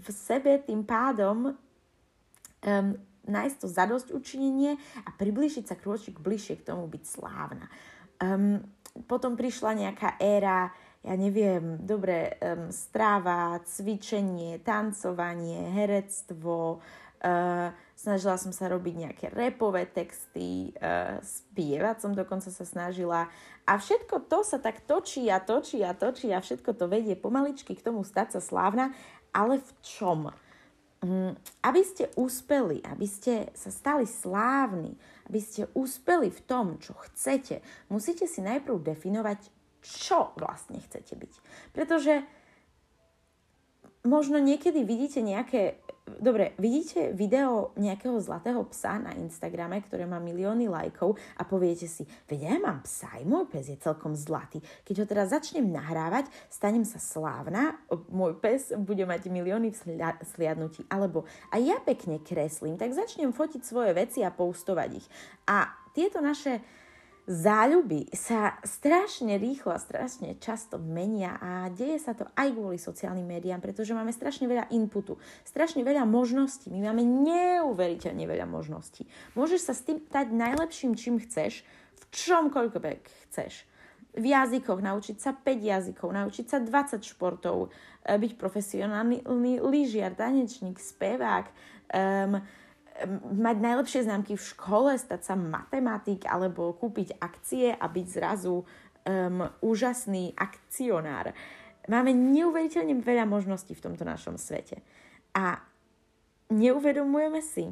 v 0.06 0.08
sebe 0.14 0.62
tým 0.62 0.86
pádom 0.86 1.58
um, 1.58 2.88
nájsť 3.28 3.58
to 3.58 3.68
zadosť 3.68 4.08
učinenie 4.14 4.78
a 5.04 5.10
priblížiť 5.12 5.66
sa 5.66 5.76
krôčik 5.76 6.22
bližšie 6.22 6.62
k 6.62 6.68
tomu 6.72 6.86
byť 6.86 7.04
slávna. 7.04 7.66
Um, 8.22 8.62
potom 9.06 9.38
prišla 9.38 9.78
nejaká 9.78 10.18
éra 10.18 10.74
ja 11.08 11.16
neviem, 11.16 11.80
dobre, 11.88 12.36
um, 12.44 12.68
stráva, 12.68 13.64
cvičenie, 13.64 14.60
tancovanie, 14.60 15.72
herectvo, 15.72 16.84
uh, 17.24 17.72
snažila 17.96 18.36
som 18.36 18.52
sa 18.52 18.68
robiť 18.68 18.94
nejaké 19.08 19.26
repové 19.32 19.88
texty, 19.88 20.76
uh, 20.76 21.16
spievať 21.24 22.04
som 22.04 22.12
dokonca 22.12 22.52
sa 22.52 22.66
snažila 22.68 23.32
a 23.64 23.72
všetko 23.80 24.28
to 24.28 24.44
sa 24.44 24.60
tak 24.60 24.84
točí 24.84 25.32
a 25.32 25.40
točí 25.40 25.80
a 25.80 25.96
točí 25.96 26.28
a 26.36 26.44
všetko 26.44 26.76
to 26.76 26.92
vedie 26.92 27.16
pomaličky 27.16 27.72
k 27.72 27.86
tomu 27.88 28.04
stať 28.04 28.40
sa 28.40 28.42
slávna, 28.44 28.92
ale 29.32 29.64
v 29.64 29.72
čom? 29.80 30.28
Um, 30.98 31.38
aby 31.62 31.82
ste 31.88 32.10
úspeli, 32.18 32.82
aby 32.84 33.06
ste 33.06 33.48
sa 33.54 33.70
stali 33.70 34.04
slávni, 34.04 34.98
aby 35.30 35.40
ste 35.40 35.70
úspeli 35.78 36.34
v 36.34 36.42
tom, 36.44 36.66
čo 36.82 36.98
chcete, 37.00 37.62
musíte 37.88 38.26
si 38.26 38.42
najprv 38.42 38.82
definovať, 38.82 39.57
čo 39.96 40.36
vlastne 40.36 40.84
chcete 40.84 41.16
byť. 41.16 41.34
Pretože 41.72 42.28
možno 44.08 44.40
niekedy 44.40 44.88
vidíte 44.88 45.20
nejaké, 45.20 45.84
dobre, 46.24 46.56
vidíte 46.56 47.12
video 47.12 47.76
nejakého 47.76 48.16
zlatého 48.24 48.64
psa 48.72 48.96
na 49.04 49.12
Instagrame, 49.20 49.84
ktoré 49.84 50.08
má 50.08 50.16
milióny 50.24 50.72
lajkov 50.72 51.20
a 51.36 51.44
poviete 51.44 51.92
si, 51.92 52.08
veď 52.32 52.40
ja 52.40 52.56
mám 52.64 52.88
psa, 52.88 53.20
aj 53.20 53.28
môj 53.28 53.52
pes 53.52 53.68
je 53.68 53.76
celkom 53.76 54.16
zlatý. 54.16 54.64
Keď 54.88 54.96
ho 55.04 55.06
teraz 55.06 55.36
začnem 55.36 55.68
nahrávať, 55.68 56.32
stanem 56.48 56.88
sa 56.88 57.04
slávna, 57.04 57.76
môj 58.08 58.40
pes 58.40 58.72
bude 58.80 59.04
mať 59.04 59.28
milióny 59.28 59.76
sliadnutí. 60.24 60.88
Alebo 60.88 61.28
aj 61.52 61.62
ja 61.62 61.78
pekne 61.84 62.24
kreslím, 62.24 62.80
tak 62.80 62.96
začnem 62.96 63.36
fotiť 63.36 63.62
svoje 63.62 63.92
veci 63.92 64.24
a 64.24 64.32
poustovať 64.32 64.90
ich. 64.96 65.08
A 65.52 65.68
tieto 65.92 66.24
naše 66.24 66.64
záľuby 67.28 68.08
sa 68.16 68.56
strašne 68.64 69.36
rýchlo 69.36 69.76
a 69.76 69.84
strašne 69.84 70.40
často 70.40 70.80
menia 70.80 71.36
a 71.44 71.68
deje 71.68 72.00
sa 72.00 72.16
to 72.16 72.24
aj 72.40 72.56
kvôli 72.56 72.80
sociálnym 72.80 73.28
médiám, 73.28 73.60
pretože 73.60 73.92
máme 73.92 74.16
strašne 74.16 74.48
veľa 74.48 74.72
inputu, 74.72 75.20
strašne 75.44 75.84
veľa 75.84 76.08
možností. 76.08 76.72
My 76.72 76.88
máme 76.88 77.04
neuveriteľne 77.04 78.24
veľa 78.24 78.48
možností. 78.48 79.04
Môžeš 79.36 79.68
sa 79.68 79.74
s 79.76 79.84
tým 79.84 80.00
stať 80.08 80.32
najlepším, 80.32 80.96
čím 80.96 81.20
chceš, 81.20 81.68
v 82.00 82.04
čomkoľvek 82.16 83.02
chceš. 83.28 83.68
V 84.18 84.34
jazykoch, 84.34 84.82
naučiť 84.82 85.18
sa 85.20 85.36
5 85.36 85.46
jazykov, 85.62 86.10
naučiť 86.10 86.46
sa 86.48 86.58
20 86.64 87.06
športov, 87.06 87.70
e, 88.02 88.18
byť 88.18 88.34
profesionálny 88.34 89.28
lyžiar, 89.62 90.18
tanečník, 90.18 90.82
spevák, 90.82 91.46
um, 91.94 92.42
mať 93.34 93.58
najlepšie 93.62 94.06
známky 94.10 94.34
v 94.34 94.48
škole, 94.48 94.92
stať 94.98 95.22
sa 95.22 95.36
matematik 95.38 96.26
alebo 96.26 96.74
kúpiť 96.74 97.22
akcie 97.22 97.70
a 97.76 97.86
byť 97.86 98.08
zrazu 98.10 98.64
um, 98.64 99.46
úžasný 99.62 100.34
akcionár. 100.34 101.36
Máme 101.88 102.12
neuveriteľne 102.12 103.00
veľa 103.00 103.30
možností 103.30 103.72
v 103.78 103.84
tomto 103.86 104.04
našom 104.04 104.36
svete. 104.36 104.84
A 105.38 105.62
neuvedomujeme 106.52 107.40
si, 107.40 107.72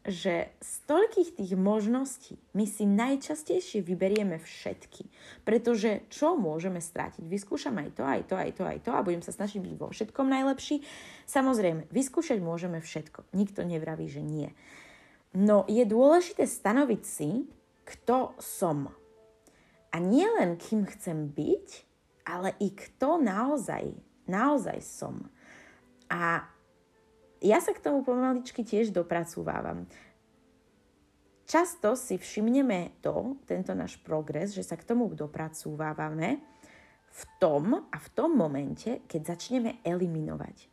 že 0.00 0.48
z 0.64 0.72
toľkých 0.88 1.36
tých 1.36 1.52
možností 1.60 2.40
my 2.56 2.64
si 2.64 2.88
najčastejšie 2.88 3.84
vyberieme 3.84 4.40
všetky. 4.40 5.04
Pretože 5.44 6.08
čo 6.08 6.40
môžeme 6.40 6.80
strátiť? 6.80 7.20
Vyskúšam 7.28 7.76
aj 7.76 7.90
to, 8.00 8.02
aj 8.08 8.22
to, 8.24 8.34
aj 8.40 8.50
to, 8.56 8.62
aj 8.64 8.78
to 8.80 8.90
a 8.96 9.04
budem 9.04 9.20
sa 9.20 9.36
snažiť 9.36 9.60
byť 9.60 9.74
vo 9.76 9.92
všetkom 9.92 10.24
najlepší. 10.24 10.80
Samozrejme, 11.28 11.92
vyskúšať 11.92 12.40
môžeme 12.40 12.80
všetko. 12.80 13.28
Nikto 13.36 13.60
nevraví, 13.68 14.08
že 14.08 14.24
nie. 14.24 14.48
No 15.36 15.68
je 15.68 15.84
dôležité 15.84 16.48
stanoviť 16.48 17.02
si, 17.04 17.44
kto 17.84 18.32
som. 18.40 18.88
A 19.92 19.96
nie 20.00 20.24
len 20.24 20.56
kým 20.56 20.88
chcem 20.88 21.28
byť, 21.28 21.68
ale 22.24 22.56
i 22.62 22.72
kto 22.72 23.20
naozaj, 23.20 23.90
naozaj 24.30 24.78
som. 24.80 25.28
A 26.08 26.46
ja 27.40 27.58
sa 27.60 27.72
k 27.72 27.80
tomu 27.80 28.04
pomaličky 28.04 28.60
tiež 28.60 28.92
dopracúvávam. 28.92 29.88
Často 31.50 31.98
si 31.98 32.14
všimneme 32.14 33.02
to, 33.02 33.40
tento 33.42 33.74
náš 33.74 33.98
progres, 33.98 34.54
že 34.54 34.62
sa 34.62 34.78
k 34.78 34.86
tomu 34.86 35.10
dopracúvávame 35.10 36.38
v 37.10 37.22
tom 37.42 37.90
a 37.90 37.96
v 37.98 38.08
tom 38.14 38.38
momente, 38.38 39.02
keď 39.10 39.34
začneme 39.34 39.82
eliminovať. 39.82 40.70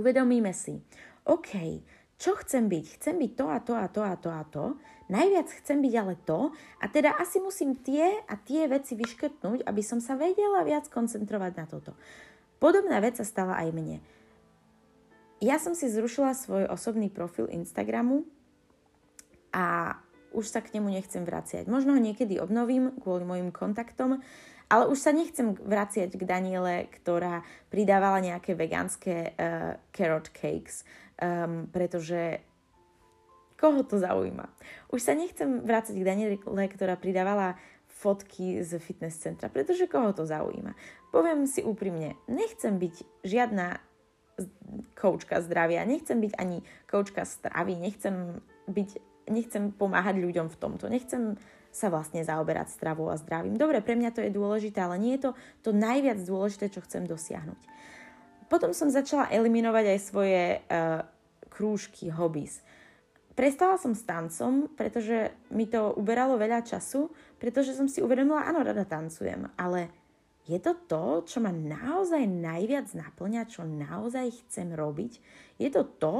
Uvedomíme 0.00 0.56
si, 0.56 0.80
OK, 1.28 1.84
čo 2.16 2.36
chcem 2.40 2.68
byť? 2.68 2.84
Chcem 2.96 3.16
byť 3.20 3.32
to 3.36 3.46
a 3.48 3.58
to 3.60 3.72
a 3.76 3.86
to 3.92 4.00
a 4.00 4.14
to 4.16 4.28
a 4.32 4.42
to. 4.48 4.64
Najviac 5.12 5.48
chcem 5.64 5.84
byť 5.84 5.94
ale 6.00 6.14
to 6.24 6.52
a 6.80 6.84
teda 6.88 7.16
asi 7.16 7.42
musím 7.42 7.76
tie 7.80 8.24
a 8.24 8.34
tie 8.40 8.68
veci 8.70 8.96
vyškrtnúť, 8.96 9.66
aby 9.66 9.82
som 9.84 9.98
sa 10.00 10.16
vedela 10.16 10.64
viac 10.64 10.88
koncentrovať 10.88 11.52
na 11.56 11.64
toto. 11.68 11.92
Podobná 12.60 13.00
vec 13.00 13.16
sa 13.16 13.24
stala 13.24 13.56
aj 13.60 13.72
mne. 13.72 14.04
Ja 15.40 15.56
som 15.56 15.72
si 15.72 15.88
zrušila 15.88 16.36
svoj 16.36 16.68
osobný 16.68 17.08
profil 17.08 17.48
Instagramu 17.48 18.28
a 19.56 19.96
už 20.36 20.46
sa 20.46 20.60
k 20.60 20.76
nemu 20.76 20.92
nechcem 20.92 21.24
vraciať. 21.24 21.64
Možno 21.64 21.96
ho 21.96 22.00
niekedy 22.00 22.36
obnovím 22.36 22.92
kvôli 23.00 23.24
mojim 23.24 23.48
kontaktom, 23.48 24.20
ale 24.70 24.84
už 24.86 25.00
sa 25.00 25.16
nechcem 25.16 25.56
vraciať 25.56 26.14
k 26.14 26.22
Daniele, 26.28 26.86
ktorá 26.92 27.42
pridávala 27.72 28.20
nejaké 28.20 28.52
vegánske 28.54 29.32
uh, 29.34 29.80
carrot 29.90 30.30
cakes, 30.30 30.86
um, 31.18 31.66
pretože 31.72 32.44
koho 33.58 33.80
to 33.82 33.96
zaujíma. 33.96 34.44
Už 34.92 35.02
sa 35.02 35.16
nechcem 35.16 35.64
vrácať 35.64 35.96
k 35.96 36.06
Daniele, 36.06 36.36
ktorá 36.68 36.94
pridávala 36.94 37.56
fotky 37.88 38.60
z 38.60 38.76
fitness 38.76 39.20
centra, 39.20 39.48
pretože 39.48 39.90
koho 39.90 40.12
to 40.12 40.28
zaujíma. 40.28 40.72
Poviem 41.12 41.44
si 41.44 41.60
úprimne, 41.60 42.16
nechcem 42.30 42.76
byť 42.76 43.24
žiadna 43.26 43.82
koučka 44.94 45.40
zdravia, 45.42 45.88
nechcem 45.88 46.20
byť 46.20 46.32
ani 46.38 46.62
koučka 46.86 47.26
stravy, 47.26 47.76
nechcem 47.76 48.40
byť, 48.70 48.90
nechcem 49.30 49.74
pomáhať 49.74 50.20
ľuďom 50.20 50.46
v 50.52 50.56
tomto, 50.60 50.86
nechcem 50.86 51.40
sa 51.70 51.86
vlastne 51.86 52.26
zaoberať 52.26 52.74
stravou 52.74 53.08
a 53.10 53.16
zdravím. 53.18 53.54
Dobre, 53.54 53.78
pre 53.78 53.94
mňa 53.94 54.10
to 54.10 54.20
je 54.26 54.34
dôležité, 54.34 54.82
ale 54.82 54.98
nie 54.98 55.14
je 55.16 55.30
to 55.30 55.30
to 55.62 55.70
najviac 55.70 56.18
dôležité, 56.18 56.66
čo 56.70 56.82
chcem 56.82 57.06
dosiahnuť. 57.06 57.60
Potom 58.50 58.74
som 58.74 58.90
začala 58.90 59.30
eliminovať 59.30 59.84
aj 59.94 59.98
svoje 60.02 60.58
uh, 60.58 61.06
krúžky, 61.46 62.10
hobbies. 62.10 62.58
Prestala 63.38 63.78
som 63.78 63.94
s 63.94 64.02
tancom, 64.02 64.66
pretože 64.74 65.30
mi 65.54 65.70
to 65.70 65.94
uberalo 65.94 66.34
veľa 66.34 66.66
času, 66.66 67.14
pretože 67.38 67.78
som 67.78 67.86
si 67.86 68.02
uvedomila, 68.02 68.42
áno, 68.42 68.66
rada 68.66 68.82
tancujem, 68.82 69.46
ale 69.54 69.99
je 70.48 70.58
to 70.58 70.72
to, 70.88 71.04
čo 71.28 71.38
ma 71.44 71.52
naozaj 71.52 72.24
najviac 72.24 72.92
naplňa, 72.96 73.50
čo 73.50 73.62
naozaj 73.64 74.46
chcem 74.46 74.72
robiť? 74.72 75.12
Je 75.60 75.68
to 75.68 75.84
to, 76.00 76.16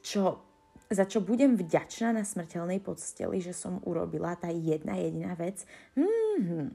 čo 0.00 0.46
za 0.86 1.02
čo 1.02 1.18
budem 1.18 1.58
vďačná 1.58 2.14
na 2.14 2.22
smrteľnej 2.22 2.78
podsteli, 2.78 3.42
že 3.42 3.50
som 3.50 3.82
urobila 3.82 4.38
tá 4.38 4.54
jedna 4.54 4.94
jediná 4.94 5.34
vec. 5.34 5.66
Mm-hmm. 5.98 6.66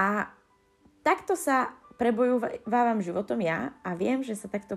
A 0.00 0.32
takto 1.04 1.36
sa 1.36 1.76
prebojúvam 2.02 2.98
životom 2.98 3.38
ja 3.38 3.70
a 3.86 3.94
viem, 3.94 4.26
že 4.26 4.34
sa 4.34 4.50
takto 4.50 4.74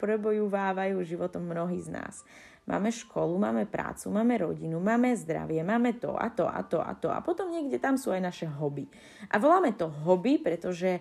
prebojúvávajú 0.00 0.96
životom 1.04 1.44
mnohí 1.44 1.84
z 1.84 1.92
nás. 1.92 2.24
Máme 2.64 2.88
školu, 2.88 3.36
máme 3.36 3.68
prácu, 3.68 4.08
máme 4.08 4.40
rodinu, 4.40 4.80
máme 4.80 5.12
zdravie, 5.14 5.60
máme 5.60 6.00
to 6.00 6.16
a 6.16 6.32
to 6.32 6.48
a 6.48 6.64
to 6.64 6.80
a 6.80 6.92
to 6.96 7.12
a 7.12 7.20
potom 7.20 7.52
niekde 7.52 7.76
tam 7.78 8.00
sú 8.00 8.10
aj 8.10 8.24
naše 8.24 8.46
hobby. 8.48 8.88
A 9.30 9.38
voláme 9.38 9.76
to 9.76 9.86
hobby, 10.02 10.40
pretože 10.40 10.98
e, 10.98 11.00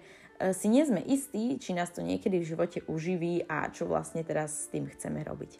si 0.54 0.68
nie 0.70 0.86
sme 0.86 1.02
istí, 1.02 1.58
či 1.58 1.74
nás 1.74 1.90
to 1.90 2.06
niekedy 2.06 2.38
v 2.38 2.50
živote 2.54 2.86
uživí 2.86 3.48
a 3.50 3.66
čo 3.74 3.90
vlastne 3.90 4.22
teraz 4.22 4.68
s 4.68 4.76
tým 4.76 4.86
chceme 4.92 5.26
robiť. 5.26 5.58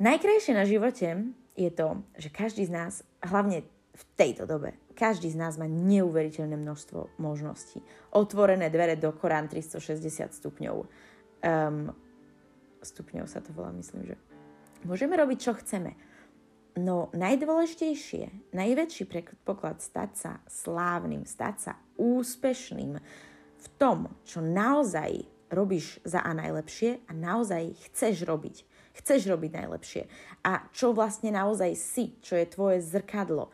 Najkrajšie 0.00 0.56
na 0.56 0.64
živote 0.64 1.28
je 1.60 1.70
to, 1.74 2.00
že 2.16 2.32
každý 2.32 2.64
z 2.64 2.72
nás, 2.72 3.04
hlavne 3.20 3.68
v 3.90 4.02
tejto 4.14 4.46
dobe, 4.46 4.78
každý 4.94 5.28
z 5.32 5.36
nás 5.36 5.58
má 5.58 5.66
neuveriteľné 5.66 6.54
množstvo 6.54 7.18
možností. 7.18 7.82
Otvorené 8.14 8.70
dvere 8.70 8.94
do 8.94 9.10
Korán 9.12 9.50
360 9.50 10.30
stupňov. 10.30 10.76
Um, 11.42 11.90
stupňov 12.80 13.26
sa 13.26 13.42
to 13.42 13.50
volá, 13.50 13.74
myslím, 13.74 14.14
že. 14.14 14.16
Môžeme 14.86 15.18
robiť, 15.18 15.38
čo 15.42 15.52
chceme. 15.58 15.98
No 16.78 17.10
najdôležitejšie, 17.12 18.54
najväčší 18.54 19.04
predpoklad 19.10 19.82
stať 19.82 20.10
sa 20.14 20.32
slávnym, 20.46 21.26
stať 21.26 21.56
sa 21.58 21.72
úspešným 21.98 22.94
v 23.60 23.66
tom, 23.76 24.08
čo 24.22 24.40
naozaj 24.40 25.26
robíš 25.50 25.98
za 26.06 26.22
a 26.22 26.30
najlepšie 26.30 27.04
a 27.10 27.12
naozaj 27.12 27.74
chceš 27.90 28.22
robiť 28.22 28.70
chceš 29.00 29.30
robiť 29.30 29.50
najlepšie 29.54 30.02
a 30.44 30.66
čo 30.74 30.92
vlastne 30.92 31.32
naozaj 31.32 31.72
si, 31.78 32.04
čo 32.20 32.36
je 32.36 32.46
tvoje 32.46 32.84
zrkadlo, 32.84 33.48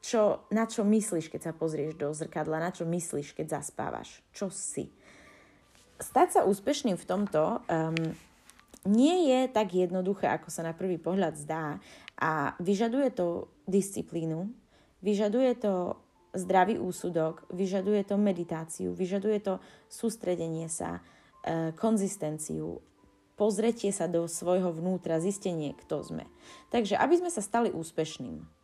čo, 0.00 0.48
na 0.48 0.64
čo 0.64 0.82
myslíš, 0.82 1.28
keď 1.28 1.50
sa 1.50 1.52
pozrieš 1.52 1.96
do 1.96 2.12
zrkadla, 2.12 2.60
na 2.60 2.72
čo 2.72 2.88
myslíš, 2.88 3.36
keď 3.36 3.60
zaspávaš, 3.60 4.24
čo 4.32 4.48
si. 4.48 4.88
Stať 6.00 6.28
sa 6.40 6.40
úspešným 6.48 6.96
v 6.96 7.08
tomto 7.08 7.60
um, 7.60 7.94
nie 8.88 9.28
je 9.28 9.40
tak 9.52 9.76
jednoduché, 9.76 10.32
ako 10.32 10.48
sa 10.48 10.64
na 10.64 10.72
prvý 10.72 10.96
pohľad 10.96 11.36
zdá 11.36 11.76
a 12.16 12.56
vyžaduje 12.56 13.12
to 13.12 13.52
disciplínu, 13.68 14.48
vyžaduje 15.04 15.52
to 15.60 16.00
zdravý 16.32 16.80
úsudok, 16.80 17.44
vyžaduje 17.52 18.00
to 18.08 18.16
meditáciu, 18.16 18.96
vyžaduje 18.96 19.38
to 19.42 19.58
sústredenie 19.90 20.70
sa, 20.70 21.02
e, 21.42 21.74
konzistenciu 21.74 22.80
pozretie 23.40 23.88
sa 23.88 24.04
do 24.04 24.28
svojho 24.28 24.68
vnútra, 24.68 25.16
zistenie, 25.16 25.72
kto 25.72 26.04
sme. 26.04 26.24
Takže 26.68 27.00
aby 27.00 27.16
sme 27.16 27.32
sa 27.32 27.40
stali 27.40 27.72
úspešným, 27.72 28.59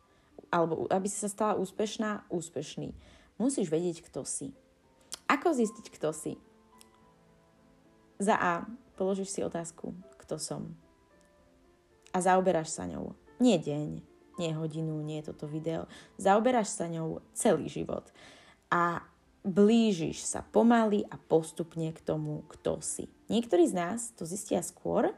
alebo 0.49 0.87
aby 0.87 1.07
si 1.09 1.19
sa 1.19 1.29
stala 1.31 1.53
úspešná, 1.59 2.27
úspešný, 2.31 2.95
musíš 3.37 3.67
vedieť, 3.69 4.05
kto 4.07 4.23
si. 4.23 4.53
Ako 5.27 5.51
zistiť, 5.51 5.91
kto 5.91 6.09
si? 6.15 6.39
Za 8.17 8.35
A 8.39 8.51
položíš 8.97 9.35
si 9.37 9.41
otázku, 9.45 9.93
kto 10.23 10.39
som. 10.41 10.73
A 12.15 12.23
zaoberáš 12.23 12.73
sa 12.73 12.89
ňou. 12.89 13.13
Nie 13.37 13.61
deň, 13.61 14.01
nie 14.41 14.51
hodinu, 14.57 15.03
nie 15.05 15.21
toto 15.21 15.45
video. 15.45 15.85
Zaoberáš 16.17 16.73
sa 16.73 16.89
ňou 16.89 17.21
celý 17.37 17.69
život. 17.69 18.09
A 18.73 19.05
blížiš 19.45 20.25
sa 20.25 20.41
pomaly 20.43 21.05
a 21.07 21.15
postupne 21.15 21.93
k 21.93 21.99
tomu, 22.01 22.43
kto 22.49 22.81
si. 22.81 23.07
Niektorí 23.29 23.69
z 23.69 23.75
nás 23.75 23.99
to 24.17 24.27
zistia 24.27 24.59
skôr, 24.65 25.13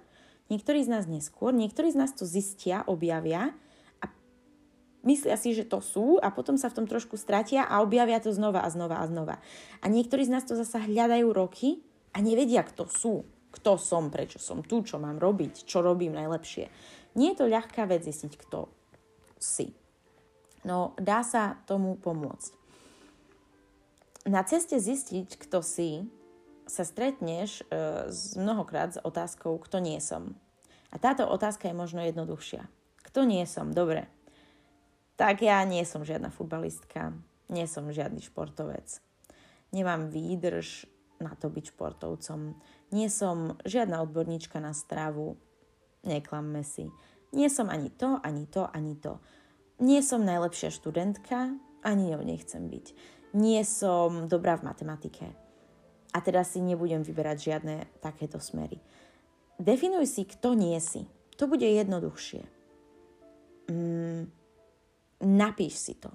niektorí 0.52 0.84
z 0.86 0.90
nás 0.92 1.06
neskôr, 1.10 1.56
niektorí 1.56 1.90
z 1.94 1.98
nás 1.98 2.12
to 2.14 2.28
zistia, 2.30 2.84
objavia 2.86 3.54
myslia 5.04 5.36
si, 5.40 5.56
že 5.56 5.68
to 5.68 5.80
sú 5.80 6.18
a 6.20 6.32
potom 6.32 6.56
sa 6.60 6.72
v 6.72 6.84
tom 6.84 6.86
trošku 6.88 7.16
stratia 7.16 7.68
a 7.68 7.84
objavia 7.84 8.20
to 8.20 8.32
znova 8.32 8.64
a 8.64 8.70
znova 8.72 9.00
a 9.00 9.06
znova. 9.08 9.36
A 9.80 9.86
niektorí 9.88 10.26
z 10.26 10.34
nás 10.34 10.44
to 10.48 10.56
zasa 10.56 10.84
hľadajú 10.84 11.30
roky 11.32 11.84
a 12.16 12.24
nevedia, 12.24 12.66
kto 12.66 12.88
sú, 12.90 13.24
kto 13.54 13.80
som, 13.80 14.12
prečo 14.12 14.38
som 14.42 14.64
tu, 14.66 14.84
čo 14.84 14.98
mám 14.98 15.18
robiť, 15.22 15.66
čo 15.66 15.84
robím 15.84 16.16
najlepšie. 16.16 16.70
Nie 17.18 17.34
je 17.34 17.40
to 17.44 17.52
ľahká 17.52 17.88
vec 17.90 18.06
zistiť, 18.06 18.34
kto 18.48 18.70
si. 19.40 19.74
No 20.68 20.94
dá 21.00 21.24
sa 21.24 21.58
tomu 21.66 21.96
pomôcť 21.96 22.60
na 24.30 24.46
ceste 24.46 24.78
zistiť, 24.78 25.40
kto 25.40 25.66
si, 25.66 26.06
sa 26.70 26.86
stretneš 26.86 27.66
e, 27.66 27.74
mnohokrát 28.38 28.94
s 28.94 29.02
otázkou, 29.02 29.58
kto 29.58 29.82
nie 29.82 29.98
som. 29.98 30.38
A 30.94 31.02
táto 31.02 31.26
otázka 31.26 31.66
je 31.66 31.74
možno 31.74 32.06
jednoduchšia. 32.06 32.70
Kto 33.10 33.26
nie 33.26 33.42
som? 33.50 33.74
Dobre. 33.74 34.06
Tak 35.20 35.44
ja 35.44 35.60
nie 35.68 35.84
som 35.84 36.08
žiadna 36.08 36.32
futbalistka, 36.32 37.12
nie 37.52 37.68
som 37.68 37.92
žiadny 37.92 38.24
športovec. 38.24 39.04
Nemám 39.76 40.08
výdrž 40.08 40.88
na 41.20 41.36
to 41.36 41.52
byť 41.52 41.76
športovcom. 41.76 42.56
Nie 42.96 43.12
som 43.12 43.60
žiadna 43.68 44.00
odborníčka 44.08 44.64
na 44.64 44.72
stravu. 44.72 45.36
Neklamme 46.08 46.64
si. 46.64 46.88
Nie 47.36 47.52
som 47.52 47.68
ani 47.68 47.92
to, 47.92 48.24
ani 48.24 48.48
to, 48.48 48.64
ani 48.72 48.96
to. 48.96 49.20
Nie 49.84 50.00
som 50.00 50.24
najlepšia 50.24 50.72
študentka, 50.72 51.52
ani 51.84 52.16
ňou 52.16 52.24
nechcem 52.24 52.72
byť 52.72 53.20
nie 53.34 53.62
som 53.66 54.26
dobrá 54.26 54.58
v 54.58 54.74
matematike. 54.74 55.28
A 56.10 56.18
teda 56.26 56.42
si 56.42 56.58
nebudem 56.58 57.06
vyberať 57.06 57.38
žiadne 57.54 57.76
takéto 58.02 58.42
smery. 58.42 58.82
Definuj 59.62 60.10
si, 60.10 60.26
kto 60.26 60.58
nie 60.58 60.78
si. 60.82 61.06
To 61.38 61.46
bude 61.46 61.66
jednoduchšie. 61.66 62.42
Mm, 63.70 64.34
napíš 65.24 65.80
si 65.80 65.94
to. 65.96 66.12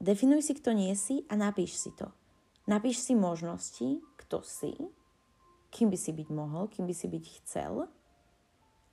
Definuj 0.00 0.46
si, 0.46 0.56
kto 0.56 0.72
nie 0.72 0.94
si 0.96 1.26
a 1.28 1.36
napíš 1.36 1.76
si 1.76 1.90
to. 1.92 2.08
Napíš 2.64 3.04
si 3.04 3.12
možnosti, 3.12 4.00
kto 4.16 4.40
si, 4.40 4.72
kým 5.70 5.90
by 5.90 5.98
si 5.98 6.10
byť 6.14 6.28
mohol, 6.32 6.70
kým 6.70 6.86
by 6.86 6.94
si 6.94 7.06
byť 7.10 7.24
chcel 7.42 7.86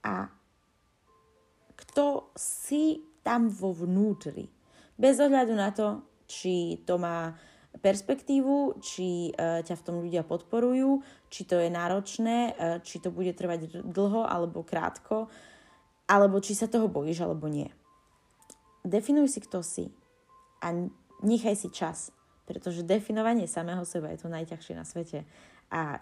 a 0.04 0.28
kto 1.78 2.34
si 2.34 3.02
tam 3.22 3.48
vo 3.48 3.70
vnútri. 3.72 4.50
Bez 4.98 5.22
ohľadu 5.22 5.54
na 5.54 5.70
to, 5.70 6.02
či 6.26 6.82
to 6.82 6.98
má 6.98 7.32
perspektívu, 7.78 8.82
či 8.82 9.30
uh, 9.30 9.62
ťa 9.62 9.74
v 9.78 9.84
tom 9.86 9.96
ľudia 10.02 10.26
podporujú, 10.26 10.98
či 11.30 11.46
to 11.46 11.60
je 11.62 11.70
náročné, 11.70 12.52
uh, 12.52 12.82
či 12.82 12.98
to 12.98 13.14
bude 13.14 13.30
trvať 13.38 13.86
dlho 13.86 14.26
alebo 14.26 14.66
krátko, 14.66 15.30
alebo 16.10 16.42
či 16.42 16.58
sa 16.58 16.66
toho 16.66 16.90
bojíš 16.90 17.22
alebo 17.22 17.46
nie. 17.46 17.70
Definuj 18.86 19.28
si, 19.34 19.40
kto 19.42 19.62
si 19.62 19.86
a 20.62 20.72
nechaj 21.22 21.56
si 21.58 21.68
čas, 21.70 22.14
pretože 22.48 22.86
definovanie 22.86 23.50
samého 23.50 23.84
seba 23.84 24.08
je 24.14 24.22
to 24.22 24.32
najťažšie 24.32 24.74
na 24.74 24.84
svete 24.86 25.28
a 25.68 26.00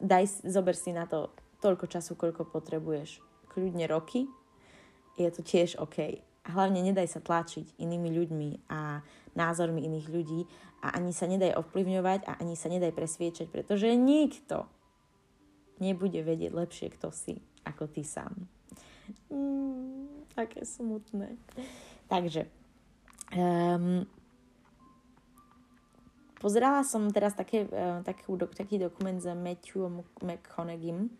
daj, 0.00 0.24
zober 0.46 0.72
si 0.78 0.94
na 0.94 1.04
to 1.04 1.34
toľko 1.58 1.90
času, 1.90 2.14
koľko 2.14 2.48
potrebuješ. 2.48 3.20
Kľudne 3.50 3.84
roky, 3.90 4.30
je 5.18 5.28
to 5.34 5.42
tiež 5.42 5.76
OK. 5.82 6.22
A 6.22 6.48
hlavne 6.54 6.80
nedaj 6.80 7.10
sa 7.10 7.20
tlačiť 7.20 7.76
inými 7.76 8.08
ľuďmi 8.14 8.50
a 8.72 9.04
názormi 9.36 9.84
iných 9.84 10.06
ľudí 10.08 10.40
a 10.80 10.96
ani 10.96 11.12
sa 11.12 11.28
nedaj 11.28 11.58
ovplyvňovať 11.58 12.20
a 12.24 12.32
ani 12.40 12.54
sa 12.54 12.70
nedaj 12.72 12.94
presviečať, 12.94 13.50
pretože 13.50 13.90
nikto 13.98 14.64
nebude 15.82 16.22
vedieť 16.22 16.54
lepšie, 16.54 16.88
kto 16.94 17.12
si, 17.12 17.42
ako 17.66 17.90
ty 17.90 18.06
sám. 18.06 18.48
Mm, 19.30 20.28
také 20.34 20.64
smutné. 20.64 21.36
Takže, 22.08 22.48
um, 23.36 24.04
pozerala 26.40 26.84
som 26.84 27.10
teraz 27.12 27.36
také, 27.36 27.68
uh, 27.68 28.00
taký, 28.04 28.24
taký 28.56 28.76
dokument 28.80 29.20
za 29.20 29.36
Matthew 29.36 29.88
McConaughy. 30.24 31.10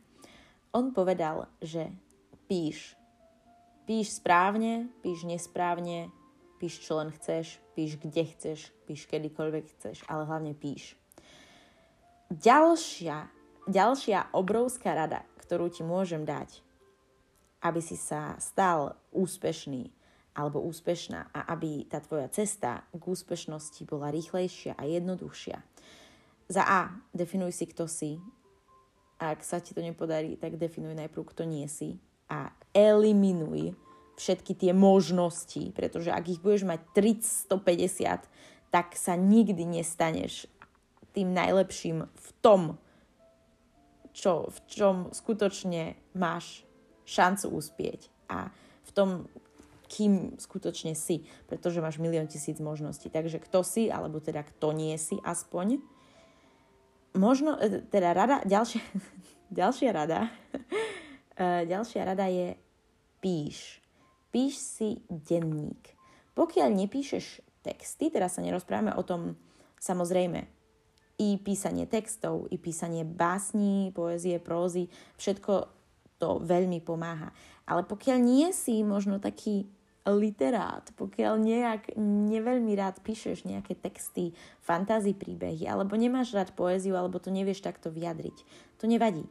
On 0.72 0.92
povedal, 0.92 1.48
že 1.60 1.92
píš 2.48 2.98
Píš 3.88 4.20
správne, 4.20 4.92
píš 5.00 5.24
nesprávne, 5.24 6.12
píš 6.60 6.84
čo 6.84 7.00
len 7.00 7.08
chceš, 7.08 7.56
píš 7.72 7.96
kde 7.96 8.20
chceš, 8.36 8.68
píš 8.84 9.08
kedykoľvek 9.08 9.64
chceš, 9.64 10.04
ale 10.12 10.28
hlavne 10.28 10.52
píš. 10.52 10.92
Ďalšia, 12.28 13.32
ďalšia 13.64 14.36
obrovská 14.36 14.92
rada, 14.92 15.24
ktorú 15.40 15.72
ti 15.72 15.80
môžem 15.88 16.28
dať, 16.28 16.60
aby 17.62 17.80
si 17.82 17.98
sa 17.98 18.38
stal 18.38 18.94
úspešný 19.10 19.90
alebo 20.38 20.62
úspešná 20.62 21.34
a 21.34 21.50
aby 21.50 21.82
tá 21.90 21.98
tvoja 21.98 22.30
cesta 22.30 22.86
k 22.94 23.02
úspešnosti 23.02 23.82
bola 23.82 24.14
rýchlejšia 24.14 24.78
a 24.78 24.86
jednoduchšia. 24.86 25.58
Za 26.48 26.62
A, 26.62 26.80
definuj 27.10 27.52
si, 27.52 27.66
kto 27.66 27.90
si. 27.90 28.22
Ak 29.18 29.42
sa 29.42 29.58
ti 29.58 29.74
to 29.74 29.82
nepodarí, 29.82 30.38
tak 30.38 30.54
definuj 30.54 30.94
najprv, 30.94 31.26
kto 31.34 31.42
nie 31.42 31.66
si 31.66 31.98
a 32.30 32.54
eliminuj 32.70 33.74
všetky 34.14 34.54
tie 34.54 34.70
možnosti, 34.70 35.74
pretože 35.74 36.14
ak 36.14 36.38
ich 36.38 36.42
budeš 36.42 36.68
mať 36.68 36.80
350, 36.94 38.30
tak 38.70 38.94
sa 38.94 39.18
nikdy 39.18 39.64
nestaneš 39.64 40.46
tým 41.16 41.34
najlepším 41.34 42.06
v 42.06 42.28
tom, 42.44 42.78
čo, 44.14 44.50
v 44.50 44.58
čom 44.70 44.96
skutočne 45.10 45.98
máš 46.14 46.67
šancu 47.08 47.48
uspieť 47.48 48.12
a 48.28 48.52
v 48.84 48.90
tom, 48.92 49.08
kým 49.88 50.36
skutočne 50.36 50.92
si, 50.92 51.24
pretože 51.48 51.80
máš 51.80 51.96
milión 51.96 52.28
tisíc 52.28 52.60
možností. 52.60 53.08
Takže 53.08 53.40
kto 53.40 53.64
si, 53.64 53.88
alebo 53.88 54.20
teda 54.20 54.44
kto 54.44 54.76
nie 54.76 54.92
si 55.00 55.16
aspoň. 55.24 55.80
Možno, 57.16 57.56
e, 57.56 57.88
teda 57.88 58.12
rada, 58.12 58.44
ďalšia, 58.44 58.84
ďalšia 59.64 59.90
rada 59.96 60.28
E, 61.38 61.70
ďalšia 61.70 62.02
rada 62.02 62.26
je 62.26 62.58
píš. 63.22 63.78
Píš 64.34 64.58
si 64.58 64.98
denník. 65.06 65.94
Pokiaľ 66.34 66.68
nepíšeš 66.74 67.40
texty, 67.62 68.10
teraz 68.10 68.34
sa 68.34 68.42
nerozprávame 68.42 68.90
o 68.98 69.06
tom 69.06 69.38
samozrejme 69.78 70.50
i 71.18 71.38
písanie 71.38 71.86
textov, 71.86 72.50
i 72.50 72.58
písanie 72.58 73.06
básní, 73.06 73.90
poezie, 73.94 74.38
prózy, 74.42 74.90
všetko 75.18 75.77
to 76.18 76.42
veľmi 76.42 76.82
pomáha. 76.82 77.30
Ale 77.64 77.86
pokiaľ 77.86 78.18
nie 78.18 78.50
si 78.50 78.82
možno 78.82 79.22
taký 79.22 79.66
literát, 80.08 80.88
pokiaľ 80.96 81.34
nejak 81.36 81.82
neveľmi 82.00 82.72
rád 82.78 83.04
píšeš 83.04 83.44
nejaké 83.44 83.76
texty, 83.76 84.32
fantázy 84.64 85.12
príbehy, 85.12 85.68
alebo 85.68 86.00
nemáš 86.00 86.32
rád 86.32 86.56
poéziu, 86.56 86.96
alebo 86.96 87.20
to 87.20 87.28
nevieš 87.28 87.60
takto 87.60 87.92
vyjadriť, 87.92 88.36
to 88.80 88.88
nevadí. 88.88 89.28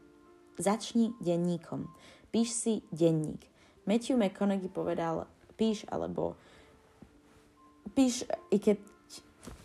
Začni 0.57 1.13
denníkom. 1.17 1.89
Píš 2.29 2.49
si 2.53 2.73
denník. 2.93 3.41
Matthew 3.89 4.17
McConaughey 4.19 4.69
povedal, 4.69 5.25
píš 5.57 5.87
alebo 5.89 6.37
píš, 7.97 8.27
i 8.53 8.61
keď 8.61 8.77